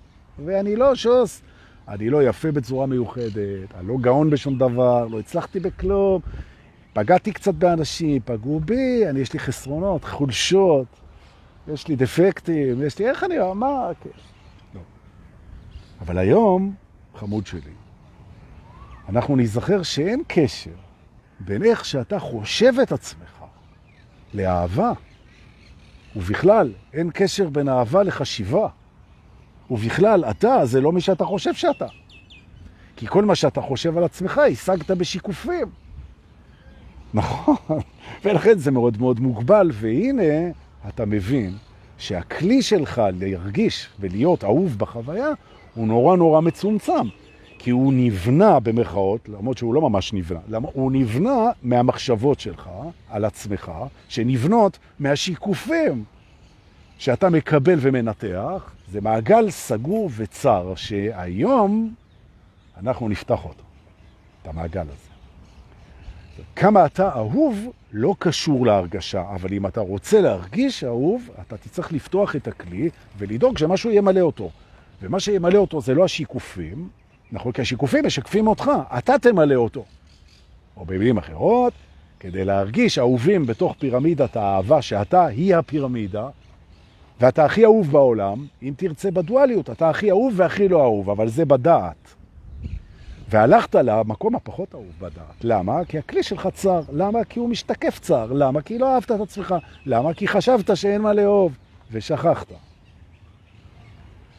ואני 0.45 0.76
לא 0.76 0.95
שוס, 0.95 1.43
אני 1.88 2.11
לא 2.11 2.23
יפה 2.23 2.52
בצורה 2.52 2.87
מיוחדת, 2.87 3.75
אני 3.78 3.88
לא 3.88 3.97
גאון 4.00 4.31
בשום 4.31 4.59
דבר, 4.59 5.07
לא 5.07 5.19
הצלחתי 5.19 5.61
בכלום. 5.61 6.21
פגעתי 6.93 7.33
קצת 7.33 7.55
באנשים, 7.55 8.23
פגעו 8.25 8.61
בי, 8.61 9.07
אני 9.09 9.21
יש 9.21 9.33
לי 9.33 9.38
חסרונות, 9.38 10.05
חולשות, 10.05 10.87
יש 11.69 11.88
לי 11.88 11.97
דפקטים, 11.97 12.83
יש 12.83 12.99
לי, 12.99 13.09
איך 13.09 13.25
אני, 13.25 13.35
מה, 13.55 13.90
כן. 14.00 14.11
לא. 14.75 14.81
אבל 16.00 16.19
היום, 16.19 16.75
חמוד 17.14 17.47
שלי, 17.47 17.73
אנחנו 19.09 19.37
נזכר 19.37 19.83
שאין 19.83 20.23
קשר 20.28 20.86
בין 21.40 21.62
איך 21.62 21.85
שאתה 21.85 22.19
חושב 22.19 22.73
את 22.83 22.93
עצמך 22.93 23.45
לאהבה, 24.35 24.93
ובכלל, 26.16 26.73
אין 26.93 27.11
קשר 27.14 27.49
בין 27.49 27.69
אהבה 27.69 28.02
לחשיבה. 28.02 28.69
ובכלל, 29.71 30.25
אתה 30.25 30.66
זה 30.66 30.81
לא 30.81 30.93
מי 30.93 31.00
שאתה 31.00 31.25
חושב 31.25 31.55
שאתה. 31.55 31.87
כי 32.97 33.07
כל 33.07 33.25
מה 33.25 33.35
שאתה 33.35 33.61
חושב 33.61 33.99
על 33.99 34.05
עצמך, 34.05 34.38
השגת 34.38 34.90
בשיקופים. 34.90 35.66
נכון, 37.14 37.57
ולכן 38.25 38.59
זה 38.59 38.71
מאוד 38.71 39.00
מאוד 39.00 39.21
מוגבל, 39.21 39.71
והנה 39.73 40.50
אתה 40.88 41.05
מבין 41.05 41.57
שהכלי 41.99 42.62
שלך 42.62 43.02
להרגיש 43.21 43.88
ולהיות 44.00 44.45
אהוב 44.45 44.78
בחוויה 44.78 45.28
הוא 45.75 45.87
נורא 45.87 46.16
נורא 46.16 46.40
מצומצם. 46.40 47.09
כי 47.58 47.70
הוא 47.70 47.92
נבנה 47.92 48.60
במרכאות, 48.60 49.28
למרות 49.28 49.58
שהוא 49.58 49.75
לא 49.75 49.80
ממש 49.80 50.12
נבנה, 50.12 50.40
הוא 50.72 50.92
נבנה 50.92 51.50
מהמחשבות 51.62 52.40
שלך 52.40 52.70
על 53.10 53.25
עצמך, 53.25 53.72
שנבנות 54.08 54.78
מהשיקופים 54.98 56.04
שאתה 56.98 57.30
מקבל 57.30 57.78
ומנתח, 57.80 58.72
זה 58.92 59.00
מעגל 59.00 59.50
סגור 59.50 60.10
וצר, 60.16 60.72
שהיום 60.76 61.94
אנחנו 62.76 63.08
נפתח 63.08 63.44
אותו, 63.44 63.62
את 64.42 64.48
המעגל 64.48 64.80
הזה. 64.80 65.06
כמה 66.56 66.86
אתה 66.86 67.08
אהוב 67.08 67.66
לא 67.92 68.14
קשור 68.18 68.66
להרגשה, 68.66 69.25
אבל 69.34 69.52
אם 69.52 69.66
אתה 69.66 69.80
רוצה 69.80 70.20
להרגיש 70.20 70.84
אהוב, 70.84 71.30
אתה 71.40 71.56
תצטרך 71.56 71.92
לפתוח 71.92 72.36
את 72.36 72.48
הכלי 72.48 72.90
ולדאוג 73.18 73.58
שמשהו 73.58 73.90
ימלא 73.90 74.20
אותו. 74.20 74.50
ומה 75.02 75.20
שימלא 75.20 75.58
אותו 75.58 75.80
זה 75.80 75.94
לא 75.94 76.04
השיקופים, 76.04 76.88
נכון? 77.33 77.52
כי 77.52 77.62
השיקופים 77.62 78.06
משקפים 78.06 78.47
אותך, 78.47 78.71
אתה 78.99 79.18
תמלא 79.18 79.54
אותו. 79.54 79.85
או 80.76 80.85
במילים 80.85 81.18
אחרות, 81.18 81.73
כדי 82.21 82.45
להרגיש 82.45 82.99
אהובים 82.99 83.47
בתוך 83.47 83.75
פירמידת 83.78 84.37
האהבה, 84.37 84.83
שאתה 84.83 85.26
היא 85.26 85.56
הפירמידה, 85.56 86.28
ואתה 87.21 87.45
הכי 87.45 87.64
אהוב 87.64 87.90
בעולם, 87.92 88.47
אם 88.62 88.75
תרצה 88.76 89.11
בדואליות, 89.11 89.71
אתה 89.71 89.90
הכי 89.90 90.11
אהוב 90.11 90.33
והכי 90.37 90.68
לא 90.68 90.83
אהוב, 90.83 91.11
אבל 91.11 91.28
זה 91.28 91.45
בדעת. 91.45 92.14
והלכת 93.28 93.75
למקום 93.75 94.35
הפחות 94.35 94.75
אהוב 94.75 94.92
בדעת. 95.00 95.45
למה? 95.45 95.85
כי 95.85 95.99
הכלי 95.99 96.23
שלך 96.23 96.49
צר. 96.54 96.80
למה? 96.92 97.25
כי 97.25 97.38
הוא 97.38 97.49
משתקף 97.49 97.99
צר. 97.99 98.33
למה? 98.33 98.62
כי 98.62 98.78
לא 98.78 98.95
אהבת 98.95 99.12
את 99.12 99.21
עצמך. 99.21 99.54
למה? 99.87 100.14
כי 100.14 100.28
חשבת 100.28 100.76
שאין 100.76 101.00
מה 101.00 101.12
לאהוב, 101.12 101.56
ושכחת. 101.92 102.52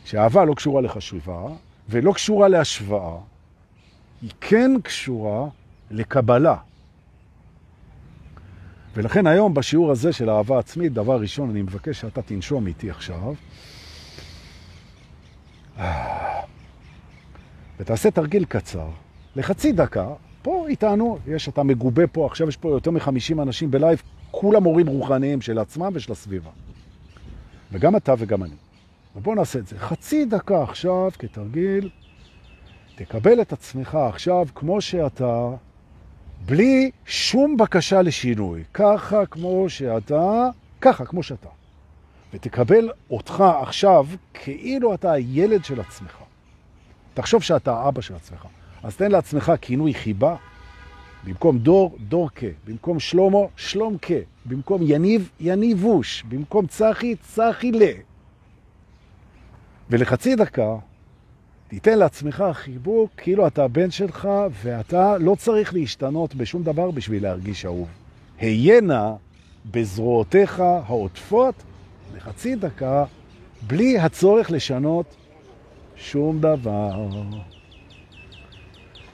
שאהבה 0.06 0.46
לא 0.46 0.54
קשורה 0.54 0.82
לחשובה, 0.82 1.48
ולא 1.90 2.12
קשורה 2.12 2.48
להשוואה, 2.48 3.18
היא 4.22 4.32
כן 4.42 4.72
קשורה 4.84 5.48
לקבלה. 5.92 6.56
ולכן 8.96 9.28
היום 9.28 9.54
בשיעור 9.54 9.92
הזה 9.92 10.14
של 10.14 10.30
אהבה 10.30 10.60
עצמית, 10.60 10.94
דבר 10.94 11.22
ראשון, 11.22 11.50
אני 11.50 11.62
מבקש 11.62 12.02
שאתה 12.02 12.22
תנשום 12.22 12.68
איתי 12.68 12.90
עכשיו. 12.90 13.34
ותעשה 17.80 18.12
תרגיל 18.12 18.46
קצר, 18.46 18.90
לחצי 19.36 19.72
דקה, 19.72 20.08
פה 20.42 20.66
איתנו, 20.68 21.18
יש, 21.28 21.50
אתה 21.50 21.64
מגובה 21.64 22.08
פה, 22.08 22.26
עכשיו 22.26 22.50
יש 22.50 22.58
פה 22.58 22.70
יותר 22.70 22.92
מ-50 22.92 23.42
אנשים 23.42 23.72
בלייב, 23.72 24.02
כולם 24.32 24.64
מורים 24.64 24.88
רוחניים 24.88 25.42
של 25.42 25.60
עצמם 25.60 25.92
ושל 25.94 26.12
הסביבה. 26.12 26.50
וגם 27.72 27.96
אתה 27.96 28.14
וגם 28.18 28.44
אני. 28.44 28.67
ובוא 29.18 29.36
נעשה 29.36 29.60
את 29.60 29.68
זה. 29.68 29.80
חצי 29.80 30.26
דקה 30.26 30.64
עכשיו 30.64 31.10
כתרגיל, 31.20 31.90
תקבל 32.96 33.42
את 33.42 33.54
עצמך 33.54 33.96
עכשיו 33.96 34.48
כמו 34.56 34.82
שאתה, 34.82 35.50
בלי 36.46 36.92
שום 37.06 37.58
בקשה 37.58 38.02
לשינוי. 38.02 38.64
ככה 38.74 39.26
כמו 39.26 39.70
שאתה, 39.70 40.50
ככה 40.82 41.06
כמו 41.06 41.24
שאתה. 41.24 41.50
ותקבל 42.34 42.90
אותך 43.10 43.44
עכשיו 43.62 44.06
כאילו 44.34 44.94
אתה 44.94 45.12
הילד 45.12 45.66
של 45.66 45.80
עצמך. 45.80 46.18
תחשוב 47.14 47.44
שאתה 47.44 47.74
האבא 47.74 48.02
של 48.02 48.16
עצמך. 48.16 48.46
אז 48.84 48.96
תן 48.96 49.12
לעצמך 49.12 49.52
כינוי 49.62 49.94
חיבה, 49.94 50.36
במקום 51.24 51.58
דור, 51.60 51.98
דור 52.00 52.30
כה, 52.36 52.48
במקום 52.66 53.00
שלום 53.56 53.98
כה, 54.02 54.14
במקום 54.46 54.82
יניב, 54.84 55.30
יניבוש, 55.40 56.24
במקום 56.30 56.68
צחי, 56.68 57.16
צחי 57.16 57.72
לה. 57.72 57.92
ולחצי 59.90 60.36
דקה 60.36 60.76
תיתן 61.68 62.00
לעצמך 62.00 62.44
חיבוק 62.54 63.12
כאילו 63.18 63.48
אתה 63.48 63.64
הבן 63.64 63.92
שלך 63.92 64.30
ואתה 64.52 65.18
לא 65.18 65.36
צריך 65.36 65.74
להשתנות 65.74 66.36
בשום 66.36 66.64
דבר 66.64 66.92
בשביל 66.92 67.24
להרגיש 67.24 67.66
אהוב. 67.66 67.88
היינה 68.40 69.14
בזרועותיך 69.72 70.60
העוטפות 70.60 71.56
לחצי 72.16 72.56
דקה 72.56 73.06
בלי 73.68 74.00
הצורך 74.00 74.52
לשנות 74.52 75.16
שום 75.96 76.42
דבר. 76.42 77.08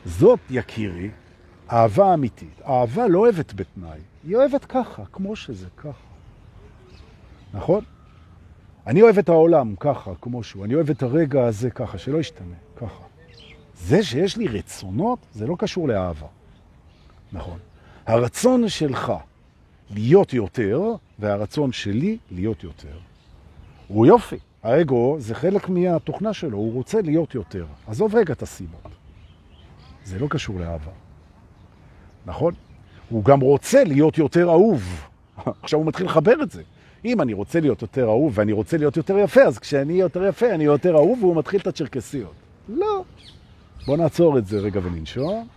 זאת, 0.06 0.40
יקירי, 0.50 1.10
אהבה 1.72 2.14
אמיתית. 2.14 2.62
אהבה 2.68 3.08
לא 3.08 3.20
אוהבת 3.20 3.54
בתנאי, 3.54 4.00
היא 4.24 4.36
אוהבת 4.36 4.66
ככה, 4.66 5.04
כמו 5.12 5.36
שזה 5.36 5.68
ככה. 5.78 6.08
נכון? 7.54 7.84
אני 8.88 9.02
אוהב 9.02 9.18
את 9.18 9.30
העולם 9.30 9.76
ככה, 9.80 10.12
כמו 10.22 10.44
שהוא. 10.44 10.66
אני 10.66 10.76
אוהב 10.76 10.90
את 10.90 11.04
הרגע 11.04 11.46
הזה 11.46 11.70
ככה, 11.70 11.98
שלא 11.98 12.18
ישתנה, 12.18 12.56
ככה. 12.76 13.04
זה 13.78 14.04
שיש 14.04 14.38
לי 14.38 14.48
רצונות, 14.48 15.20
זה 15.34 15.48
לא 15.48 15.56
קשור 15.60 15.88
לאהבה. 15.88 16.28
נכון. 17.32 17.60
הרצון 18.06 18.70
שלך 18.70 19.14
להיות 19.90 20.34
יותר, 20.34 20.82
והרצון 21.20 21.72
שלי 21.72 22.18
להיות 22.32 22.64
יותר, 22.64 22.98
הוא 23.88 24.06
יופי. 24.06 24.38
האגו 24.64 25.16
זה 25.20 25.36
חלק 25.36 25.70
מהתוכנה 25.70 26.34
שלו, 26.34 26.58
הוא 26.58 26.74
רוצה 26.74 27.02
להיות 27.02 27.36
יותר. 27.36 27.66
עזוב 27.88 28.16
רגע 28.16 28.34
את 28.34 28.42
הסיבות. 28.42 28.88
זה 30.04 30.20
לא 30.20 30.28
קשור 30.30 30.60
לאהבה. 30.60 30.92
נכון? 32.26 32.54
הוא 33.10 33.24
גם 33.24 33.40
רוצה 33.40 33.84
להיות 33.84 34.18
יותר 34.18 34.50
אהוב. 34.50 35.08
עכשיו 35.64 35.80
הוא 35.80 35.88
מתחיל 35.88 36.06
לחבר 36.06 36.44
את 36.44 36.52
זה. 36.52 36.64
אם 37.06 37.22
אני 37.22 37.34
רוצה 37.34 37.60
להיות 37.60 37.82
יותר 37.82 38.08
אהוב 38.08 38.32
ואני 38.36 38.52
רוצה 38.52 38.78
להיות 38.78 38.98
יותר 38.98 39.18
יפה, 39.18 39.42
אז 39.42 39.60
כשאני 39.60 39.94
יותר 39.94 40.26
יפה 40.26 40.54
אני 40.54 40.64
יותר 40.64 40.96
אהוב 40.96 41.24
והוא 41.24 41.36
מתחיל 41.36 41.60
את 41.62 41.68
הצ'רקסיות. 41.68 42.34
לא. 42.70 43.04
בוא 43.86 43.98
נעצור 43.98 44.38
את 44.38 44.48
זה 44.48 44.60
רגע 44.60 44.80
וננשום. 44.84 45.48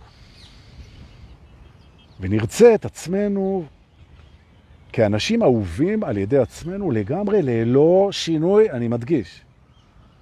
ונרצה 2.19 2.75
את 2.75 2.85
עצמנו 2.85 3.63
כאנשים 4.93 5.43
אהובים 5.43 6.03
על 6.03 6.17
ידי 6.17 6.37
עצמנו 6.37 6.91
לגמרי, 6.91 7.41
ללא 7.41 8.09
שינוי, 8.11 8.71
אני 8.71 8.87
מדגיש, 8.87 9.41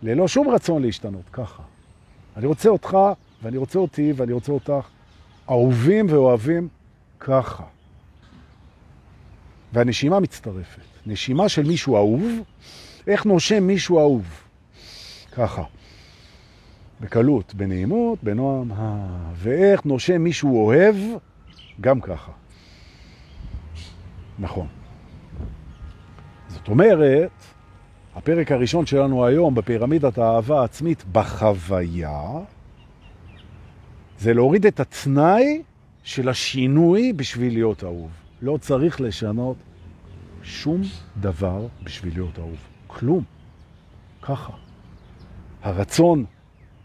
ללא 0.02 0.28
שום 0.28 0.50
רצון 0.50 0.82
להשתנות, 0.82 1.30
ככה. 1.32 1.64
אני 2.38 2.46
רוצה 2.46 2.70
אותך, 2.70 2.98
ואני 3.44 3.58
רוצה 3.58 3.80
אותי, 3.80 4.14
ואני 4.16 4.34
רוצה 4.34 4.52
אותך, 4.52 4.88
אהובים 5.50 6.06
ואוהבים 6.10 6.68
ככה. 7.20 7.64
והנשימה 9.74 10.20
מצטרפת. 10.20 10.95
נשימה 11.06 11.50
של 11.50 11.64
מישהו 11.64 11.96
אהוב, 11.96 12.24
איך 13.08 13.26
נושם 13.26 13.64
מישהו 13.64 14.00
אהוב? 14.00 14.24
ככה. 15.32 15.64
בקלות, 17.02 17.56
בנעימות, 17.56 18.24
בנועם, 18.24 18.72
ואיך 19.36 19.86
נושם 19.86 20.22
מישהו 20.22 20.66
אוהב? 20.66 20.96
גם 21.82 22.02
ככה. 22.02 22.32
נכון. 24.40 24.68
זאת 26.48 26.68
אומרת, 26.68 27.32
הפרק 28.16 28.52
הראשון 28.52 28.86
שלנו 28.86 29.26
היום 29.26 29.56
בפירמידת 29.56 30.18
האהבה 30.18 30.62
העצמית 30.62 31.04
בחוויה, 31.12 32.22
זה 34.20 34.34
להוריד 34.34 34.66
את 34.66 34.80
התנאי 34.80 35.62
של 36.04 36.30
השינוי 36.30 37.14
בשביל 37.14 37.54
להיות 37.54 37.84
אהוב. 37.84 38.10
לא 38.42 38.58
צריך 38.62 39.02
לשנות 39.02 39.58
שום 40.46 40.82
דבר 41.22 41.68
בשביל 41.84 42.14
להיות 42.14 42.40
אהוב. 42.40 42.58
כלום. 42.88 43.24
ככה. 44.22 44.54
הרצון 45.62 46.26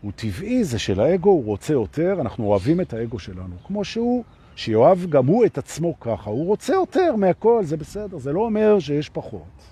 הוא 0.01 0.13
טבעי, 0.17 0.65
זה 0.65 0.79
של 0.79 1.01
האגו, 1.01 1.31
הוא 1.31 1.45
רוצה 1.45 1.73
יותר, 1.73 2.17
אנחנו 2.21 2.45
אוהבים 2.47 2.81
את 2.81 2.93
האגו 2.93 3.19
שלנו, 3.19 3.55
כמו 3.67 3.85
שהוא, 3.85 4.25
שיואב 4.57 5.07
גם 5.09 5.27
הוא 5.27 5.45
את 5.45 5.59
עצמו 5.59 6.01
ככה, 6.01 6.31
הוא 6.31 6.47
רוצה 6.47 6.75
יותר 6.75 7.17
מהכל, 7.17 7.65
זה 7.65 7.77
בסדר, 7.77 8.19
זה 8.19 8.33
לא 8.33 8.41
אומר 8.41 8.79
שיש 8.79 9.09
פחות. 9.09 9.63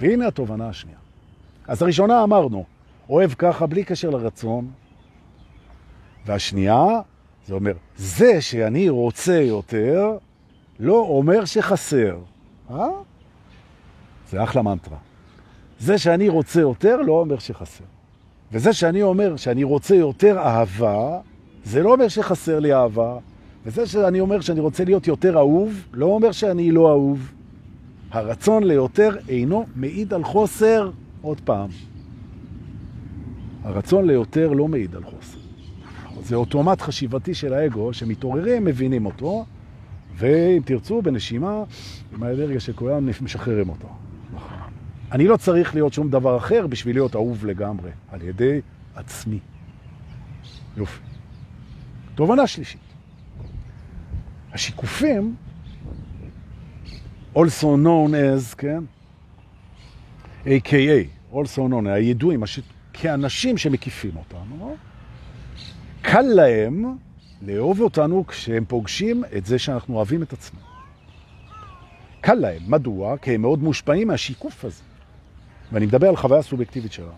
והנה 0.00 0.26
התובנה 0.26 0.68
השנייה. 0.68 0.98
אז 1.68 1.82
הראשונה 1.82 2.22
אמרנו, 2.22 2.64
אוהב 3.08 3.32
ככה 3.32 3.66
בלי 3.66 3.84
קשר 3.84 4.10
לרצון, 4.10 4.70
והשנייה, 6.26 6.86
זה 7.46 7.54
אומר, 7.54 7.72
זה 7.96 8.40
שאני 8.40 8.88
רוצה 8.88 9.40
יותר, 9.40 10.18
לא 10.78 11.00
אומר 11.00 11.44
שחסר. 11.44 12.18
אה? 12.72 12.88
זה 14.30 14.42
אחלה 14.42 14.62
מנטרה. 14.62 14.98
זה 15.78 15.98
שאני 15.98 16.28
רוצה 16.28 16.60
יותר 16.60 16.96
לא 16.96 17.12
אומר 17.12 17.38
שחסר. 17.38 17.84
וזה 18.52 18.72
שאני 18.72 19.02
אומר 19.02 19.36
שאני 19.36 19.64
רוצה 19.64 19.94
יותר 19.94 20.38
אהבה, 20.38 21.20
זה 21.64 21.82
לא 21.82 21.92
אומר 21.92 22.08
שחסר 22.08 22.60
לי 22.60 22.74
אהבה. 22.74 23.18
וזה 23.66 23.86
שאני 23.86 24.20
אומר 24.20 24.40
שאני 24.40 24.60
רוצה 24.60 24.84
להיות 24.84 25.06
יותר 25.06 25.36
אהוב, 25.36 25.86
לא 25.92 26.06
אומר 26.06 26.32
שאני 26.32 26.72
לא 26.72 26.90
אהוב. 26.90 27.32
הרצון 28.10 28.62
ליותר 28.62 29.16
אינו 29.28 29.66
מעיד 29.76 30.14
על 30.14 30.24
חוסר, 30.24 30.90
עוד 31.22 31.40
פעם. 31.40 31.68
הרצון 33.64 34.06
ליותר 34.06 34.52
לא 34.52 34.68
מעיד 34.68 34.96
על 34.96 35.04
חוסר. 35.04 35.38
זה 36.22 36.36
אוטומט 36.36 36.80
חשיבתי 36.80 37.34
של 37.34 37.54
האגו, 37.54 37.92
שמתעוררים, 37.92 38.64
מבינים 38.64 39.06
אותו, 39.06 39.44
ואם 40.14 40.62
תרצו, 40.64 41.02
בנשימה, 41.02 41.64
עם 42.14 42.22
האנרגיה 42.22 42.60
של 42.60 42.72
כולם, 42.72 43.08
משחררים 43.20 43.68
אותו. 43.68 43.88
אני 45.12 45.26
לא 45.28 45.36
צריך 45.36 45.74
להיות 45.74 45.92
שום 45.92 46.10
דבר 46.10 46.36
אחר 46.36 46.66
בשביל 46.66 46.96
להיות 46.96 47.14
אהוב 47.14 47.46
לגמרי, 47.46 47.90
על 48.08 48.22
ידי 48.22 48.60
עצמי. 48.94 49.38
יופי. 50.76 51.00
תובנה 52.14 52.46
שלישית. 52.46 52.80
השיקופים, 54.52 55.34
also 57.34 57.76
known 57.84 58.12
as, 58.12 58.54
כן? 58.58 58.84
A.K.A, 60.44 61.34
also 61.34 61.58
known, 61.58 61.88
הידועים, 61.88 62.42
הש... 62.42 62.60
כאנשים 62.92 63.58
שמקיפים 63.58 64.16
אותנו, 64.16 64.76
קל 66.02 66.22
להם 66.22 66.96
לאהוב 67.46 67.80
אותנו 67.80 68.26
כשהם 68.26 68.64
פוגשים 68.64 69.24
את 69.36 69.46
זה 69.46 69.58
שאנחנו 69.58 69.96
אוהבים 69.96 70.22
את 70.22 70.32
עצמם. 70.32 70.60
קל 72.20 72.34
להם. 72.34 72.62
מדוע? 72.66 73.16
כי 73.16 73.34
הם 73.34 73.42
מאוד 73.42 73.62
מושפעים 73.62 74.08
מהשיקוף 74.08 74.64
הזה. 74.64 74.82
ואני 75.72 75.86
מדבר 75.86 76.08
על 76.08 76.16
חוויה 76.16 76.42
סובייקטיבית 76.42 76.92
שלנו. 76.92 77.12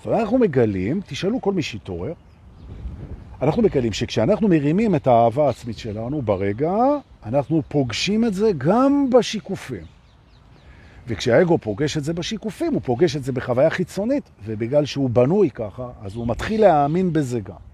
אז 0.00 0.12
אנחנו 0.12 0.38
מגלים, 0.38 1.00
תשאלו 1.06 1.40
כל 1.40 1.52
מי 1.52 1.62
שיתעורר, 1.62 2.12
אנחנו 3.42 3.62
מגלים 3.62 3.92
שכשאנחנו 3.92 4.48
מרימים 4.48 4.94
את 4.94 5.06
האהבה 5.06 5.46
העצמית 5.46 5.78
שלנו 5.78 6.22
ברגע, 6.22 6.72
אנחנו 7.26 7.62
פוגשים 7.68 8.24
את 8.24 8.34
זה 8.34 8.50
גם 8.58 9.10
בשיקופים. 9.10 9.84
וכשהאגו 11.06 11.58
פוגש 11.58 11.96
את 11.96 12.04
זה 12.04 12.12
בשיקופים, 12.12 12.74
הוא 12.74 12.82
פוגש 12.84 13.16
את 13.16 13.24
זה 13.24 13.32
בחוויה 13.32 13.70
חיצונית, 13.70 14.30
ובגלל 14.44 14.84
שהוא 14.84 15.10
בנוי 15.10 15.50
ככה, 15.50 15.88
אז 16.02 16.14
הוא 16.14 16.28
מתחיל 16.28 16.60
להאמין 16.60 17.12
בזה 17.12 17.40
גם. 17.40 17.67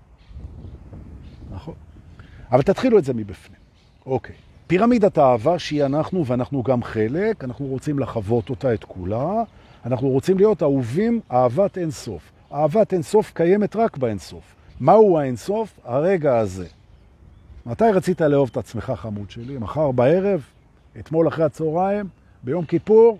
אבל 2.55 2.63
תתחילו 2.63 2.99
את 2.99 3.05
זה 3.05 3.15
מבפנים. 3.15 3.59
אוקיי. 4.07 4.37
פירמידת 4.67 5.19
האהבה 5.19 5.59
שהיא 5.59 5.85
אנחנו 5.85 6.27
ואנחנו 6.27 6.63
גם 6.63 6.83
חלק, 6.83 7.45
אנחנו 7.45 7.67
רוצים 7.67 7.99
לחוות 7.99 8.51
אותה 8.51 8.75
את 8.75 8.85
כולה, 8.85 9.43
אנחנו 9.87 10.09
רוצים 10.09 10.37
להיות 10.37 10.63
אהובים 10.63 11.21
אהבת 11.33 11.79
אינסוף. 11.79 12.33
אהבת 12.53 12.93
אינסוף 12.93 13.33
קיימת 13.35 13.77
רק 13.77 13.97
באינסוף. 13.97 14.55
מהו 14.81 15.19
האינסוף? 15.19 15.81
הרגע 15.85 16.39
הזה. 16.39 16.67
מתי 17.67 17.85
רצית 17.85 18.21
לאהוב 18.21 18.49
את 18.53 18.57
עצמך, 18.57 18.93
חמוד 18.97 19.31
שלי? 19.31 19.59
מחר 19.59 19.91
בערב? 19.93 20.43
אתמול 20.99 21.29
אחרי 21.29 21.45
הצהריים? 21.45 22.07
ביום 22.43 22.65
כיפור? 22.65 23.19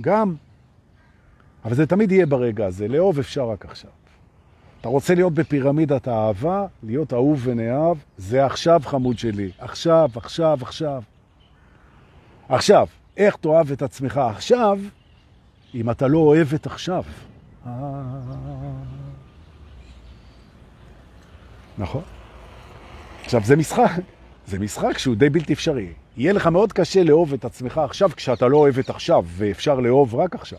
גם. 0.00 0.34
אבל 1.64 1.74
זה 1.74 1.86
תמיד 1.86 2.12
יהיה 2.12 2.26
ברגע 2.26 2.66
הזה. 2.66 2.88
לאהוב 2.88 3.18
אפשר 3.18 3.48
רק 3.48 3.64
עכשיו. 3.64 3.90
אתה 4.84 4.90
רוצה 4.90 5.14
להיות 5.14 5.32
בפירמידת 5.32 6.08
האהבה, 6.08 6.66
להיות 6.82 7.12
אהוב 7.12 7.40
ונאהב, 7.44 7.96
זה 8.16 8.46
עכשיו, 8.46 8.82
חמוד 8.84 9.18
שלי. 9.18 9.50
עכשיו, 9.58 10.10
עכשיו, 10.16 10.58
עכשיו. 10.62 11.02
עכשיו, 12.48 12.86
איך 13.16 13.36
תאהב 13.36 13.72
את 13.72 13.82
עצמך 13.82 14.20
עכשיו, 14.30 14.78
אם 15.74 15.90
אתה 15.90 16.06
לא 16.06 16.18
אוהב 16.18 16.54
את 16.54 16.66
עכשיו? 16.66 17.04
נכון. 21.78 22.02
עכשיו, 23.24 23.40
זה 23.44 23.56
משחק. 23.56 23.90
זה 24.46 24.58
משחק 24.58 24.98
שהוא 24.98 25.16
די 25.16 25.30
בלתי 25.30 25.52
אפשרי. 25.52 25.92
יהיה 26.16 26.32
לך 26.32 26.46
מאוד 26.46 26.72
קשה 26.72 27.04
לאהוב 27.04 27.32
את 27.32 27.44
עצמך 27.44 27.78
עכשיו 27.78 28.10
כשאתה 28.16 28.48
לא 28.48 28.56
אוהב 28.56 28.78
את 28.78 28.90
עכשיו, 28.90 29.24
ואפשר 29.26 29.80
לאהוב 29.80 30.14
רק 30.14 30.34
עכשיו. 30.34 30.58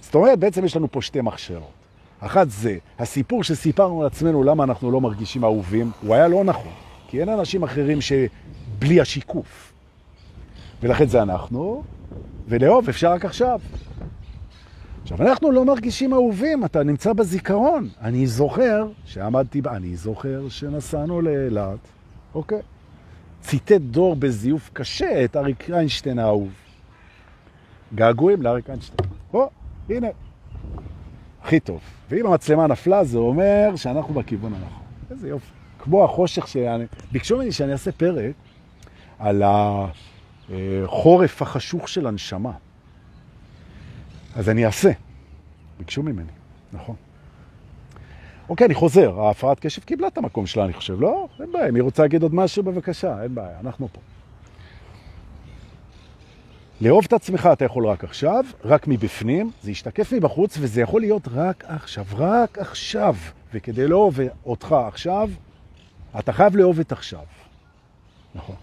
זאת 0.00 0.14
אומרת, 0.14 0.38
בעצם 0.38 0.64
יש 0.64 0.76
לנו 0.76 0.92
פה 0.92 1.02
שתי 1.02 1.20
מכשירות. 1.20 1.81
אחת 2.24 2.50
זה, 2.50 2.76
הסיפור 2.98 3.44
שסיפרנו 3.44 4.02
לעצמנו 4.02 4.42
למה 4.42 4.64
אנחנו 4.64 4.90
לא 4.90 5.00
מרגישים 5.00 5.44
אהובים, 5.44 5.90
הוא 6.02 6.14
היה 6.14 6.28
לא 6.28 6.44
נכון. 6.44 6.72
כי 7.08 7.20
אין 7.20 7.28
אנשים 7.28 7.62
אחרים 7.62 7.98
שבלי 8.00 9.00
השיקוף. 9.00 9.72
ולכן 10.82 11.06
זה 11.06 11.22
אנחנו, 11.22 11.82
ולאהוב 12.48 12.88
אפשר 12.88 13.12
רק 13.12 13.24
עכשיו. 13.24 13.60
עכשיו, 15.02 15.22
אנחנו 15.22 15.50
לא 15.50 15.64
מרגישים 15.64 16.12
אהובים, 16.12 16.64
אתה 16.64 16.82
נמצא 16.82 17.12
בזיכרון. 17.12 17.88
אני 18.00 18.26
זוכר 18.26 18.86
שעמדתי, 19.04 19.62
אני 19.70 19.96
זוכר 19.96 20.48
שנסענו 20.48 21.20
לאילת, 21.20 21.78
אוקיי. 22.34 22.60
ציטט 23.40 23.80
דור 23.80 24.16
בזיוף 24.16 24.70
קשה 24.72 25.24
את 25.24 25.36
אריק 25.36 25.70
איינשטיין 25.70 26.18
האהוב. 26.18 26.50
געגועים 27.94 28.42
לאריק 28.42 28.70
איינשטיין. 28.70 29.08
או, 29.34 29.50
הנה, 29.90 30.06
הכי 31.44 31.60
טוב. 31.60 31.80
ואם 32.10 32.26
המצלמה 32.26 32.66
נפלה, 32.66 33.04
זה 33.04 33.18
אומר 33.18 33.72
שאנחנו 33.76 34.14
בכיוון 34.14 34.54
הנכון. 34.54 34.82
איזה 35.10 35.28
יופי. 35.28 35.50
כמו 35.78 36.04
החושך 36.04 36.48
שאני... 36.48 36.84
ביקשו 37.12 37.36
ממני 37.36 37.52
שאני 37.52 37.72
אעשה 37.72 37.92
פרק 37.92 38.34
על 39.18 39.42
החורף 39.46 41.42
החשוך 41.42 41.88
של 41.88 42.06
הנשמה. 42.06 42.52
אז 44.36 44.48
אני 44.48 44.66
אעשה. 44.66 44.90
ביקשו 45.78 46.02
ממני, 46.02 46.30
נכון. 46.72 46.96
אוקיי, 48.48 48.66
אני 48.66 48.74
חוזר. 48.74 49.20
ההפרעת 49.20 49.60
קשב 49.60 49.82
קיבלה 49.82 50.06
את 50.06 50.18
המקום 50.18 50.46
שלה, 50.46 50.64
אני 50.64 50.72
חושב. 50.72 51.00
לא, 51.00 51.28
אין 51.40 51.52
בעיה. 51.52 51.68
אם 51.68 51.74
היא 51.74 51.82
רוצה 51.82 52.02
להגיד 52.02 52.22
עוד 52.22 52.34
משהו, 52.34 52.62
בבקשה, 52.62 53.22
אין 53.22 53.34
בעיה, 53.34 53.60
אנחנו 53.60 53.88
פה. 53.92 54.00
לאהוב 56.82 57.04
את 57.04 57.12
עצמך 57.12 57.48
אתה 57.52 57.64
יכול 57.64 57.86
רק 57.86 58.04
עכשיו, 58.04 58.44
רק 58.64 58.88
מבפנים, 58.88 59.50
זה 59.62 59.70
ישתקף 59.70 60.12
מבחוץ, 60.12 60.56
וזה 60.60 60.80
יכול 60.80 61.00
להיות 61.00 61.28
רק 61.32 61.64
עכשיו, 61.68 62.04
רק 62.12 62.58
עכשיו. 62.58 63.16
וכדי 63.54 63.88
לאהוב 63.88 64.18
אותך 64.46 64.76
עכשיו, 64.88 65.30
אתה 66.18 66.32
חייב 66.32 66.56
לאהוב 66.56 66.80
את 66.80 66.92
עכשיו. 66.92 67.24
נכון. 68.34 68.56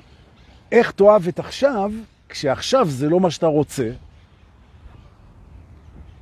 איך 0.72 0.92
תאהב 0.92 1.28
את 1.28 1.40
עכשיו, 1.40 1.92
כשעכשיו 2.30 2.88
זה 2.90 3.10
לא 3.10 3.20
מה 3.20 3.32
שאתה 3.32 3.48
רוצה, 3.48 3.90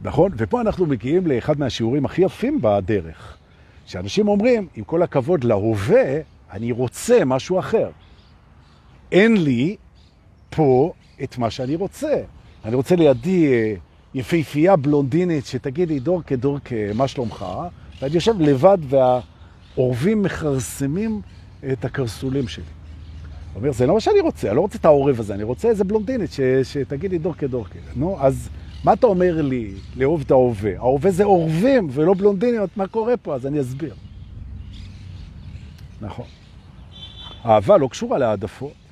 נכון? 0.02 0.32
ופה 0.38 0.62
אנחנו 0.62 0.86
מגיעים 0.86 1.28
לאחד 1.28 1.60
מהשיעורים 1.60 2.06
הכי 2.06 2.22
יפים 2.22 2.62
בדרך, 2.62 3.38
שאנשים 3.86 4.28
אומרים, 4.28 4.68
עם 4.76 4.84
כל 4.84 5.04
הכבוד 5.04 5.44
להווה, 5.44 6.20
אני 6.52 6.72
רוצה 6.72 7.26
משהו 7.26 7.60
אחר. 7.60 7.90
אין 9.12 9.44
לי 9.44 9.76
פה 10.50 10.94
את 11.24 11.38
מה 11.38 11.50
שאני 11.52 11.76
רוצה. 11.76 12.22
אני 12.66 12.76
רוצה 12.76 12.96
לידי 12.96 13.54
אה, 13.54 13.74
יפהפייה 14.14 14.76
בלונדינית 14.76 15.46
שתגיד 15.46 15.90
לי, 15.90 16.00
דורקה, 16.00 16.36
דורקה, 16.36 16.76
מה 16.96 17.08
שלומך? 17.08 17.46
ואני 18.02 18.16
יושב 18.16 18.42
לבד 18.42 18.78
והעורבים 19.76 20.24
מכרסמים 20.24 21.22
את 21.72 21.86
הקרסולים 21.86 22.48
שלי. 22.48 22.64
אומר, 23.56 23.72
זה 23.72 23.86
לא 23.86 23.94
מה 23.94 24.00
שאני 24.00 24.20
רוצה, 24.20 24.48
אני 24.48 24.56
לא 24.56 24.62
רוצה 24.62 24.78
את 24.78 24.86
העורב 24.86 25.20
הזה, 25.20 25.34
אני 25.34 25.44
רוצה 25.44 25.70
איזה 25.70 25.84
בלונדינית 25.84 26.32
ש, 26.32 26.40
שתגיד 26.64 27.12
לי 27.12 27.18
דורקה, 27.18 27.48
דורקה. 27.48 27.80
נו, 27.96 28.18
אז 28.20 28.50
מה 28.84 28.94
אתה 28.94 29.08
אומר 29.08 29.42
לי 29.42 29.74
לאהוב 29.96 30.22
את 30.26 30.32
ההווה? 30.32 30.72
ההווה 30.78 31.12
זה 31.12 31.24
עורבים 31.24 31.88
ולא 31.92 32.14
בלונדיניות, 32.14 32.78
מה 32.78 32.88
קורה 32.88 33.18
פה? 33.18 33.36
אז 33.36 33.46
אני 33.46 33.62
אסביר. 33.62 33.96
נכון. 36.02 36.26
אהבה 37.46 37.78
לא 37.78 37.88
קשורה 37.88 38.18
להעדפות. 38.18 38.87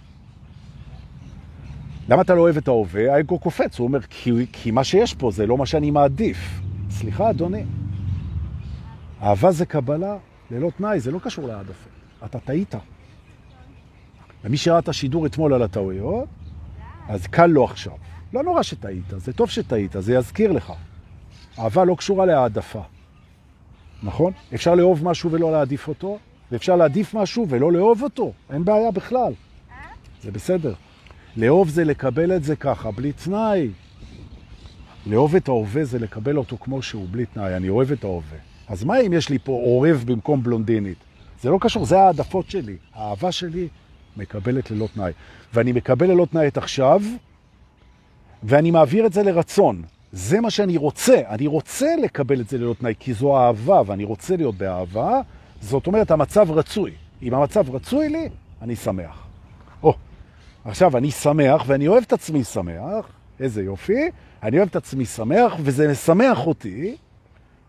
למה 2.10 2.22
אתה 2.22 2.36
לא 2.36 2.42
אוהב 2.42 2.58
את 2.58 2.68
ההווה? 2.68 3.14
האגו 3.14 3.40
קופץ, 3.40 3.80
הוא 3.80 3.88
אומר, 3.88 4.02
כי, 4.02 4.32
כי 4.52 4.72
מה 4.72 4.84
שיש 4.84 5.14
פה 5.14 5.32
זה 5.32 5.46
לא 5.46 5.58
מה 5.58 5.66
שאני 5.66 5.92
מעדיף. 5.92 6.62
סליחה, 6.90 7.30
אדוני. 7.30 7.64
אהבה 9.22 9.52
זה 9.52 9.66
קבלה 9.66 10.18
ללא 10.52 10.72
תנאי, 10.78 11.00
זה 11.00 11.12
לא 11.12 11.20
קשור 11.20 11.48
להעדפה. 11.48 11.90
אתה 12.26 12.40
טעית. 12.40 12.76
ומי 14.44 14.58
שראה 14.58 14.80
את 14.80 14.90
השידור 14.90 15.26
אתמול 15.26 15.54
על 15.54 15.62
הטעויות, 15.62 16.26
אז 17.08 17.28
קל 17.28 17.46
לו 17.46 17.64
עכשיו. 17.64 17.94
לא 18.34 18.44
נורא 18.44 18.64
שטעית, 18.64 19.04
זה 19.18 19.34
טוב 19.34 19.50
שטעית, 19.50 19.96
זה 20.00 20.14
יזכיר 20.14 20.52
לך. 20.52 20.74
אהבה 21.60 21.86
לא 21.86 21.96
קשורה 21.96 22.26
להעדפה. 22.26 22.82
נכון? 24.04 24.34
אפשר 24.54 24.76
לאהוב 24.76 25.04
משהו 25.04 25.32
ולא 25.32 25.52
להעדיף 25.52 25.88
אותו, 25.88 26.18
ואפשר 26.52 26.76
להעדיף 26.76 27.14
משהו 27.14 27.46
ולא 27.50 27.72
לאהוב 27.72 28.04
אותו. 28.04 28.34
אין 28.50 28.66
בעיה 28.66 28.92
בכלל. 28.92 29.34
זה 30.24 30.32
בסדר. 30.32 30.74
לאהוב 31.38 31.70
זה 31.70 31.84
לקבל 31.84 32.36
את 32.36 32.44
זה 32.44 32.56
ככה, 32.56 32.92
בלי 32.92 33.12
תנאי. 33.12 33.70
לאהוב 35.06 35.36
את 35.36 35.48
ההווה 35.48 35.86
זה 35.86 36.00
לקבל 36.00 36.38
אותו 36.38 36.58
כמו 36.58 36.82
שהוא, 36.82 37.08
בלי 37.12 37.26
תנאי. 37.26 37.56
אני 37.56 37.70
אוהב 37.70 37.92
את 37.92 38.04
ההווה. 38.04 38.38
אז 38.68 38.84
מה 38.84 39.00
אם 39.00 39.14
יש 39.14 39.30
לי 39.30 39.40
פה 39.40 39.52
עורב 39.52 40.04
במקום 40.06 40.44
בלונדינית? 40.44 40.98
זה 41.42 41.50
לא 41.50 41.58
קשור, 41.62 41.86
זה 41.86 42.00
העדפות 42.00 42.50
שלי. 42.50 42.76
האהבה 42.94 43.32
שלי 43.32 43.68
מקבלת 44.18 44.72
ללא 44.72 44.88
תנאי. 44.94 45.12
ואני 45.54 45.72
מקבל 45.72 46.12
ללא 46.12 46.28
תנאי 46.32 46.48
את 46.48 46.58
עכשיו, 46.58 47.02
ואני 48.44 48.72
מעביר 48.72 49.06
את 49.06 49.14
זה 49.14 49.24
לרצון. 49.24 49.84
זה 50.12 50.42
מה 50.42 50.50
שאני 50.50 50.78
רוצה. 50.78 51.22
אני 51.30 51.48
רוצה 51.48 51.96
לקבל 52.04 52.42
את 52.42 52.50
זה 52.50 52.58
ללא 52.58 52.76
תנאי, 52.80 52.94
כי 53.00 53.14
זו 53.14 53.38
אהבה, 53.38 53.82
ואני 53.86 54.04
רוצה 54.04 54.36
להיות 54.36 54.56
באהבה. 54.56 55.22
זאת 55.62 55.88
אומרת, 55.88 56.12
המצב 56.12 56.52
רצוי. 56.52 56.92
אם 57.22 57.34
המצב 57.34 57.76
רצוי 57.76 58.10
לי, 58.10 58.30
אני 58.62 58.76
שמח. 58.76 59.25
עכשיו, 60.66 60.98
אני 60.98 61.12
שמח, 61.12 61.64
ואני 61.68 61.88
אוהב 61.88 62.04
את 62.04 62.14
עצמי 62.14 62.44
שמח. 62.44 63.06
איזה 63.40 63.64
יופי. 63.64 64.10
אני 64.44 64.58
אוהב 64.58 64.70
את 64.70 64.76
עצמי 64.76 65.06
שמח, 65.06 65.54
וזה 65.60 65.92
משמח 65.92 66.48
אותי. 66.48 66.96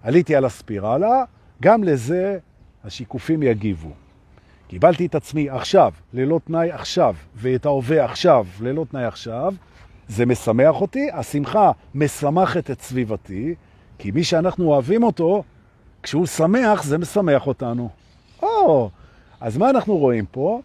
עליתי 0.02 0.36
על 0.36 0.44
הספירלה, 0.44 1.24
גם 1.62 1.84
לזה 1.84 2.38
השיקופים 2.84 3.42
יגיבו. 3.42 3.90
קיבלתי 4.68 5.06
את 5.06 5.14
עצמי 5.14 5.50
עכשיו, 5.50 5.92
ללא 6.12 6.40
תנאי 6.44 6.70
עכשיו, 6.70 7.14
ואת 7.34 7.66
ההווה 7.66 8.04
עכשיו, 8.04 8.46
ללא 8.60 8.86
תנאי 8.90 9.04
עכשיו, 9.04 9.54
זה 10.08 10.26
משמח 10.26 10.80
אותי, 10.80 11.10
השמחה 11.12 11.70
משמחת 11.94 12.70
את 12.70 12.80
סביבתי, 12.80 13.54
כי 13.98 14.10
מי 14.10 14.24
שאנחנו 14.24 14.64
אוהבים 14.64 15.02
אותו, 15.02 15.42
כשהוא 16.02 16.26
שמח, 16.26 16.82
זה 16.82 16.98
משמח 16.98 17.46
אותנו. 17.46 17.88
או, 18.42 18.90
אז 19.40 19.56
מה 19.56 19.70
אנחנו 19.70 19.96
רואים 19.96 20.26
פה? 20.30 20.60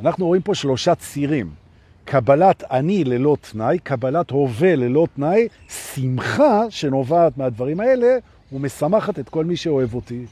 אנחנו 0.00 0.26
רואים 0.26 0.42
פה 0.42 0.54
שלושה 0.54 0.94
צירים. 0.94 1.63
קבלת 2.04 2.64
אני 2.70 3.04
ללא 3.04 3.36
תנאי, 3.40 3.78
קבלת 3.78 4.30
הווה 4.30 4.76
ללא 4.76 5.06
תנאי, 5.16 5.48
שמחה 5.68 6.60
שנובעת 6.70 7.38
מהדברים 7.38 7.80
האלה, 7.80 8.18
ומשמחת 8.52 9.18
את 9.18 9.28
כל 9.28 9.44
מי 9.44 9.56
שאוהב 9.56 9.94
אותי. 9.94 10.24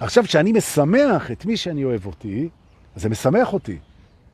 עכשיו, 0.00 0.24
כשאני 0.24 0.52
משמח 0.52 1.30
את 1.30 1.46
מי 1.46 1.56
שאני 1.56 1.84
אוהב 1.84 2.06
אותי, 2.06 2.48
אז 2.96 3.02
זה 3.02 3.08
משמח 3.08 3.52
אותי. 3.52 3.78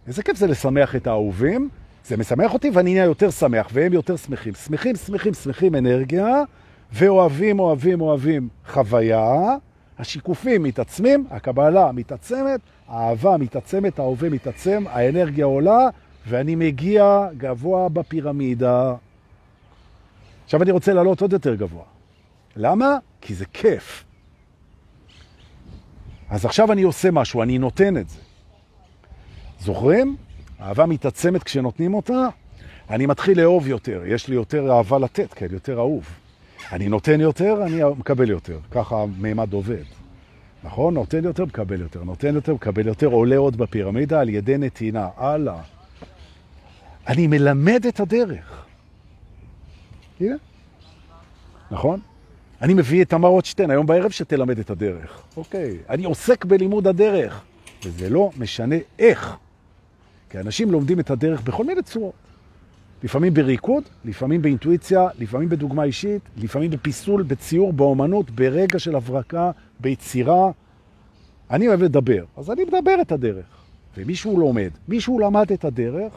איזה 0.06 0.22
כיף 0.22 0.36
זה 0.36 0.46
לשמח 0.46 0.96
את 0.96 1.06
האהובים, 1.06 1.68
זה 2.04 2.16
משמח 2.16 2.54
אותי 2.54 2.70
ואני 2.70 2.92
נהיה 2.92 3.04
יותר 3.04 3.30
שמח, 3.30 3.68
והם 3.72 3.92
יותר 3.92 4.16
שמחים. 4.16 4.54
שמחים, 4.54 4.96
שמחים, 4.96 5.34
שמחים 5.34 5.74
אנרגיה, 5.74 6.42
ואוהבים, 6.92 7.60
אוהבים, 7.60 8.00
אוהבים 8.00 8.48
חוויה. 8.66 9.56
השיקופים 9.98 10.62
מתעצמים, 10.62 11.26
הקבלה 11.30 11.92
מתעצמת, 11.92 12.60
האהבה 12.88 13.36
מתעצמת, 13.36 13.98
ההווה 13.98 14.30
מתעצם, 14.30 14.84
האנרגיה 14.88 15.44
עולה, 15.44 15.88
ואני 16.26 16.54
מגיע 16.54 17.28
גבוה 17.36 17.88
בפירמידה. 17.88 18.94
עכשיו 20.44 20.62
אני 20.62 20.70
רוצה 20.70 20.94
לעלות 20.94 21.20
עוד 21.20 21.32
יותר 21.32 21.54
גבוה. 21.54 21.84
למה? 22.56 22.98
כי 23.20 23.34
זה 23.34 23.44
כיף. 23.52 24.04
אז 26.30 26.44
עכשיו 26.44 26.72
אני 26.72 26.82
עושה 26.82 27.10
משהו, 27.10 27.42
אני 27.42 27.58
נותן 27.58 27.96
את 27.96 28.08
זה. 28.08 28.18
זוכרים? 29.60 30.16
אהבה 30.60 30.86
מתעצמת 30.86 31.42
כשנותנים 31.42 31.94
אותה, 31.94 32.28
אני 32.90 33.06
מתחיל 33.06 33.40
לאהוב 33.40 33.68
יותר, 33.68 34.02
יש 34.06 34.28
לי 34.28 34.34
יותר 34.34 34.72
אהבה 34.72 34.98
לתת, 34.98 35.34
כן, 35.34 35.46
יותר 35.50 35.78
אהוב. 35.78 36.04
אני 36.72 36.88
נותן 36.88 37.20
יותר, 37.20 37.62
אני 37.66 37.80
מקבל 37.98 38.30
יותר. 38.30 38.58
ככה 38.70 39.04
מימד 39.18 39.52
עובד. 39.52 39.82
נכון? 40.66 40.94
נותן 40.94 41.24
יותר, 41.24 41.44
מקבל 41.44 41.80
יותר. 41.80 42.04
נותן 42.04 42.34
יותר, 42.34 42.54
מקבל 42.54 42.86
יותר, 42.86 43.06
עולה 43.06 43.36
עוד 43.36 43.56
בפירמידה 43.56 44.20
על 44.20 44.28
ידי 44.28 44.58
נתינה. 44.58 45.08
הלאה. 45.16 45.62
אני 47.08 47.26
מלמד 47.26 47.86
את 47.88 48.00
הדרך. 48.00 48.64
הנה. 50.20 50.34
נכון? 51.70 52.00
אני 52.62 52.74
מביא 52.74 53.02
את 53.02 53.08
תמר 53.08 53.28
רוטשטיין 53.28 53.70
היום 53.70 53.86
בערב 53.86 54.10
שתלמד 54.10 54.58
את 54.58 54.70
הדרך. 54.70 55.22
אוקיי. 55.36 55.78
אני 55.88 56.04
עוסק 56.04 56.44
בלימוד 56.44 56.86
הדרך, 56.86 57.44
וזה 57.84 58.10
לא 58.10 58.30
משנה 58.38 58.76
איך. 58.98 59.36
כי 60.30 60.38
אנשים 60.38 60.70
לומדים 60.70 61.00
את 61.00 61.10
הדרך 61.10 61.42
בכל 61.42 61.64
מיני 61.64 61.82
צורות. 61.82 62.25
לפעמים 63.06 63.34
בריקוד, 63.34 63.82
לפעמים 64.04 64.42
באינטואיציה, 64.42 65.08
לפעמים 65.18 65.48
בדוגמה 65.48 65.84
אישית, 65.84 66.22
לפעמים 66.36 66.70
בפיסול, 66.70 67.22
בציור, 67.22 67.72
באומנות, 67.72 68.30
ברגע 68.30 68.78
של 68.78 68.96
הברקה, 68.96 69.50
ביצירה. 69.80 70.50
אני 71.50 71.68
אוהב 71.68 71.82
לדבר, 71.82 72.24
אז 72.36 72.50
אני 72.50 72.64
מדבר 72.64 73.00
את 73.00 73.12
הדרך. 73.12 73.46
ומישהו 73.96 74.38
לומד, 74.38 74.70
מישהו 74.88 75.18
למד 75.18 75.52
את 75.52 75.64
הדרך, 75.64 76.12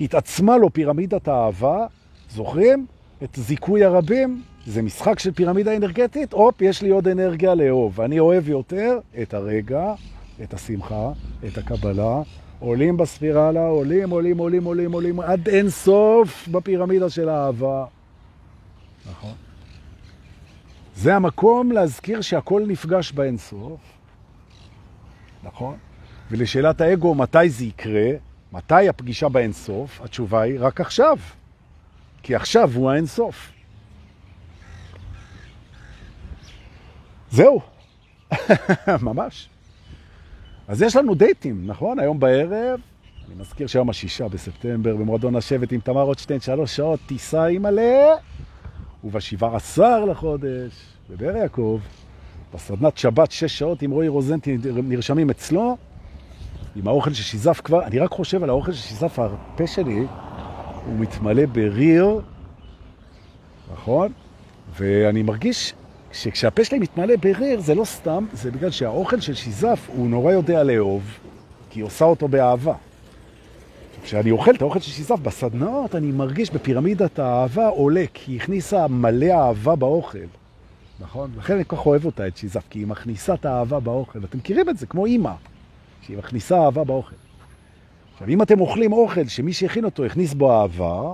התעצמה 0.00 0.56
לו 0.56 0.72
פירמידת 0.72 1.28
האהבה, 1.28 1.86
זוכרים? 2.30 2.86
את 3.22 3.36
זיכוי 3.36 3.84
הרבים, 3.84 4.42
זה 4.66 4.82
משחק 4.82 5.18
של 5.18 5.32
פירמידה 5.32 5.76
אנרגטית, 5.76 6.32
הופ, 6.32 6.62
יש 6.62 6.82
לי 6.82 6.90
עוד 6.90 7.08
אנרגיה 7.08 7.54
לאהוב. 7.54 8.00
אני 8.00 8.18
אוהב 8.18 8.48
יותר 8.48 8.98
את 9.22 9.34
הרגע, 9.34 9.94
את 10.42 10.54
השמחה, 10.54 11.12
את 11.46 11.58
הקבלה, 11.58 12.22
עולים 12.58 12.96
בספירלה, 12.96 13.66
עולים, 13.66 14.10
עולים, 14.10 14.38
עולים, 14.38 14.64
עולים, 14.64 14.92
עולים, 14.92 15.20
עד 15.20 15.48
אין 15.48 15.70
סוף 15.70 16.48
בפירמידה 16.48 17.10
של 17.10 17.28
האהבה. 17.28 17.84
נכון. 19.10 19.34
זה 20.96 21.16
המקום 21.16 21.72
להזכיר 21.72 22.20
שהכל 22.20 22.62
נפגש 22.66 23.12
באין 23.12 23.38
סוף. 23.38 23.80
נכון. 25.42 25.76
ולשאלת 26.30 26.80
האגו, 26.80 27.14
מתי 27.14 27.48
זה 27.48 27.64
יקרה? 27.64 28.10
מתי 28.52 28.88
הפגישה 28.88 29.28
באין 29.28 29.52
סוף? 29.52 30.00
התשובה 30.00 30.40
היא 30.40 30.56
רק 30.60 30.80
עכשיו. 30.80 31.18
כי 32.22 32.34
עכשיו 32.34 32.70
הוא 32.74 32.90
האין 32.90 33.06
סוף. 33.06 33.52
זהו. 37.30 37.60
ממש. 39.02 39.48
אז 40.68 40.82
יש 40.82 40.96
לנו 40.96 41.14
דייטים, 41.14 41.66
נכון? 41.66 41.98
היום 41.98 42.20
בערב, 42.20 42.80
אני 43.26 43.34
מזכיר 43.40 43.66
שהיום 43.66 43.90
השישה 43.90 44.28
בספטמבר, 44.28 44.96
במועדון 44.96 45.36
השבט 45.36 45.72
עם 45.72 45.80
תמר 45.80 46.02
רוטשטיין, 46.02 46.40
שלוש 46.40 46.76
שעות 46.76 47.00
טיסה 47.06 47.44
עם 47.44 47.62
מלא, 47.62 48.14
ובשבעה 49.04 49.56
עשר 49.56 50.04
לחודש, 50.04 50.72
בבאר 51.10 51.36
יעקב, 51.36 51.80
בסדנת 52.54 52.98
שבת 52.98 53.30
שש 53.30 53.58
שעות 53.58 53.82
עם 53.82 53.90
רועי 53.90 54.08
רוזנטי 54.08 54.58
נרשמים 54.84 55.30
אצלו, 55.30 55.76
עם 56.76 56.88
האוכל 56.88 57.12
ששיזף 57.12 57.60
כבר, 57.64 57.84
אני 57.84 57.98
רק 57.98 58.10
חושב 58.10 58.42
על 58.42 58.48
האוכל 58.48 58.72
ששיזף, 58.72 59.18
הפה 59.18 59.66
שלי, 59.66 60.06
הוא 60.86 60.98
מתמלא 60.98 61.46
בריר, 61.46 62.20
נכון? 63.72 64.12
ואני 64.76 65.22
מרגיש 65.22 65.74
שכשהפה 66.14 66.64
שלי 66.64 66.78
מתמלא 66.78 67.16
בריר 67.16 67.60
זה 67.60 67.74
לא 67.74 67.84
סתם, 67.84 68.26
זה 68.32 68.50
בגלל 68.50 68.70
שהאוכל 68.70 69.20
של 69.20 69.34
שיזף 69.34 69.88
הוא 69.96 70.08
נורא 70.08 70.32
יודע 70.32 70.62
לאהוב, 70.62 71.02
כי 71.70 71.80
היא 71.80 71.84
עושה 71.84 72.04
אותו 72.04 72.28
באהבה. 72.28 72.74
כשאני 74.02 74.30
אוכל 74.30 74.54
את 74.54 74.62
האוכל 74.62 74.80
של 74.80 74.90
שיזף 74.90 75.18
בסדנאות, 75.22 75.94
אני 75.94 76.12
מרגיש 76.12 76.50
בפירמידת 76.50 77.18
האהבה 77.18 77.68
עולה, 77.68 78.04
כי 78.14 78.32
היא 78.32 78.40
הכניסה 78.40 78.88
מלא 78.88 79.26
אהבה 79.32 79.76
באוכל. 79.76 80.18
נכון? 81.00 81.30
לכן 81.38 81.54
אני 81.54 81.64
כל 81.66 81.76
כך 81.76 81.86
אוהב 81.86 82.04
אותה, 82.04 82.26
את 82.26 82.36
שיזף, 82.36 82.64
כי 82.70 82.78
היא 82.78 82.86
מכניסה 82.86 83.34
את 83.34 83.44
האהבה 83.44 83.80
באוכל. 83.80 84.18
אתם 84.24 84.38
מכירים 84.38 84.68
את 84.68 84.78
זה, 84.78 84.86
כמו 84.86 85.06
אימא, 85.06 85.32
שהיא 86.02 86.18
מכניסה 86.18 86.64
אהבה 86.64 86.84
באוכל. 86.84 87.16
עכשיו, 88.12 88.28
אם 88.28 88.42
אתם 88.42 88.60
אוכלים 88.60 88.92
אוכל 88.92 89.24
שמי 89.24 89.52
שהכין 89.52 89.84
אותו 89.84 90.04
הכניס 90.04 90.34
בו 90.34 90.52
אהבה, 90.52 91.12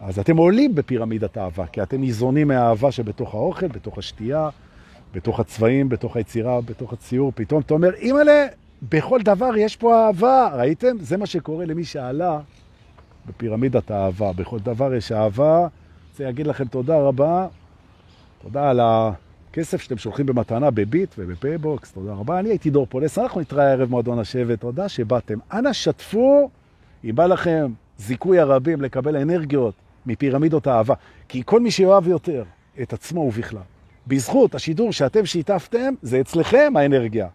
אז 0.00 0.18
אתם 0.18 0.36
עולים 0.36 0.74
בפירמידת 0.74 1.36
האהבה, 1.36 1.66
כי 1.66 1.82
אתם 1.82 2.00
ניזונים 2.00 2.48
מהאהבה 2.48 2.92
שבתוך 2.92 3.34
האוכל, 3.34 3.68
בתוך 3.68 3.98
השתייה, 3.98 4.48
בתוך 5.14 5.40
הצבעים, 5.40 5.88
בתוך 5.88 6.16
היצירה, 6.16 6.60
בתוך 6.60 6.92
הציור. 6.92 7.32
פתאום 7.34 7.60
אתה 7.60 7.74
אומר, 7.74 7.94
אימא'לה, 7.94 8.46
בכל 8.82 9.20
דבר 9.22 9.56
יש 9.56 9.76
פה 9.76 10.06
אהבה. 10.06 10.50
ראיתם? 10.54 10.96
זה 11.00 11.16
מה 11.16 11.26
שקורה 11.26 11.64
למי 11.64 11.84
שעלה 11.84 12.40
בפירמידת 13.26 13.90
האהבה. 13.90 14.32
בכל 14.32 14.58
דבר 14.58 14.94
יש 14.94 15.12
אהבה. 15.12 15.66
רוצה 16.10 16.24
להגיד 16.24 16.46
לכם 16.46 16.64
תודה 16.64 16.98
רבה. 16.98 17.46
תודה 18.42 18.70
על 18.70 18.80
הכסף 18.82 19.80
שאתם 19.80 19.98
שולחים 19.98 20.26
במתנה 20.26 20.70
בביט 20.70 21.14
ובפייבוקס. 21.18 21.92
תודה 21.92 22.12
רבה. 22.12 22.38
אני 22.38 22.48
הייתי 22.48 22.70
דור 22.70 22.86
פולס. 22.86 23.18
אנחנו 23.18 23.40
נתראה 23.40 23.72
ערב 23.72 23.90
מועדון 23.90 24.18
השבט. 24.18 24.60
תודה 24.60 24.88
שבאתם. 24.88 25.38
אנא 25.52 25.72
שתפו, 25.72 26.50
אם 27.04 27.14
בא 27.14 27.26
לכם 27.26 27.72
זיכוי 27.98 28.38
הרבים 28.38 28.80
לקבל 28.80 29.16
אנרגיות 29.16 29.74
מפירמידות 30.06 30.66
האהבה. 30.66 30.94
כי 31.28 31.42
כל 31.46 31.60
מי 31.60 31.70
שאוהב 31.70 32.08
יותר 32.08 32.44
את 32.82 32.92
עצמו 32.92 33.20
ובכלל, 33.20 33.62
בזכות 34.06 34.54
השידור 34.54 34.92
שאתם 34.92 35.26
שיתפתם, 35.26 35.94
זה 36.02 36.20
אצלכם 36.20 36.72
האנרגיה. 36.76 37.28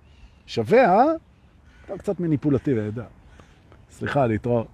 שווה, 0.47 0.99
אה? 0.99 1.03
אתה 1.85 1.97
קצת 1.97 2.19
מניפולטיבי, 2.19 2.79
יודע. 2.79 3.03
סליחה, 3.91 4.27
להתראות. 4.27 4.67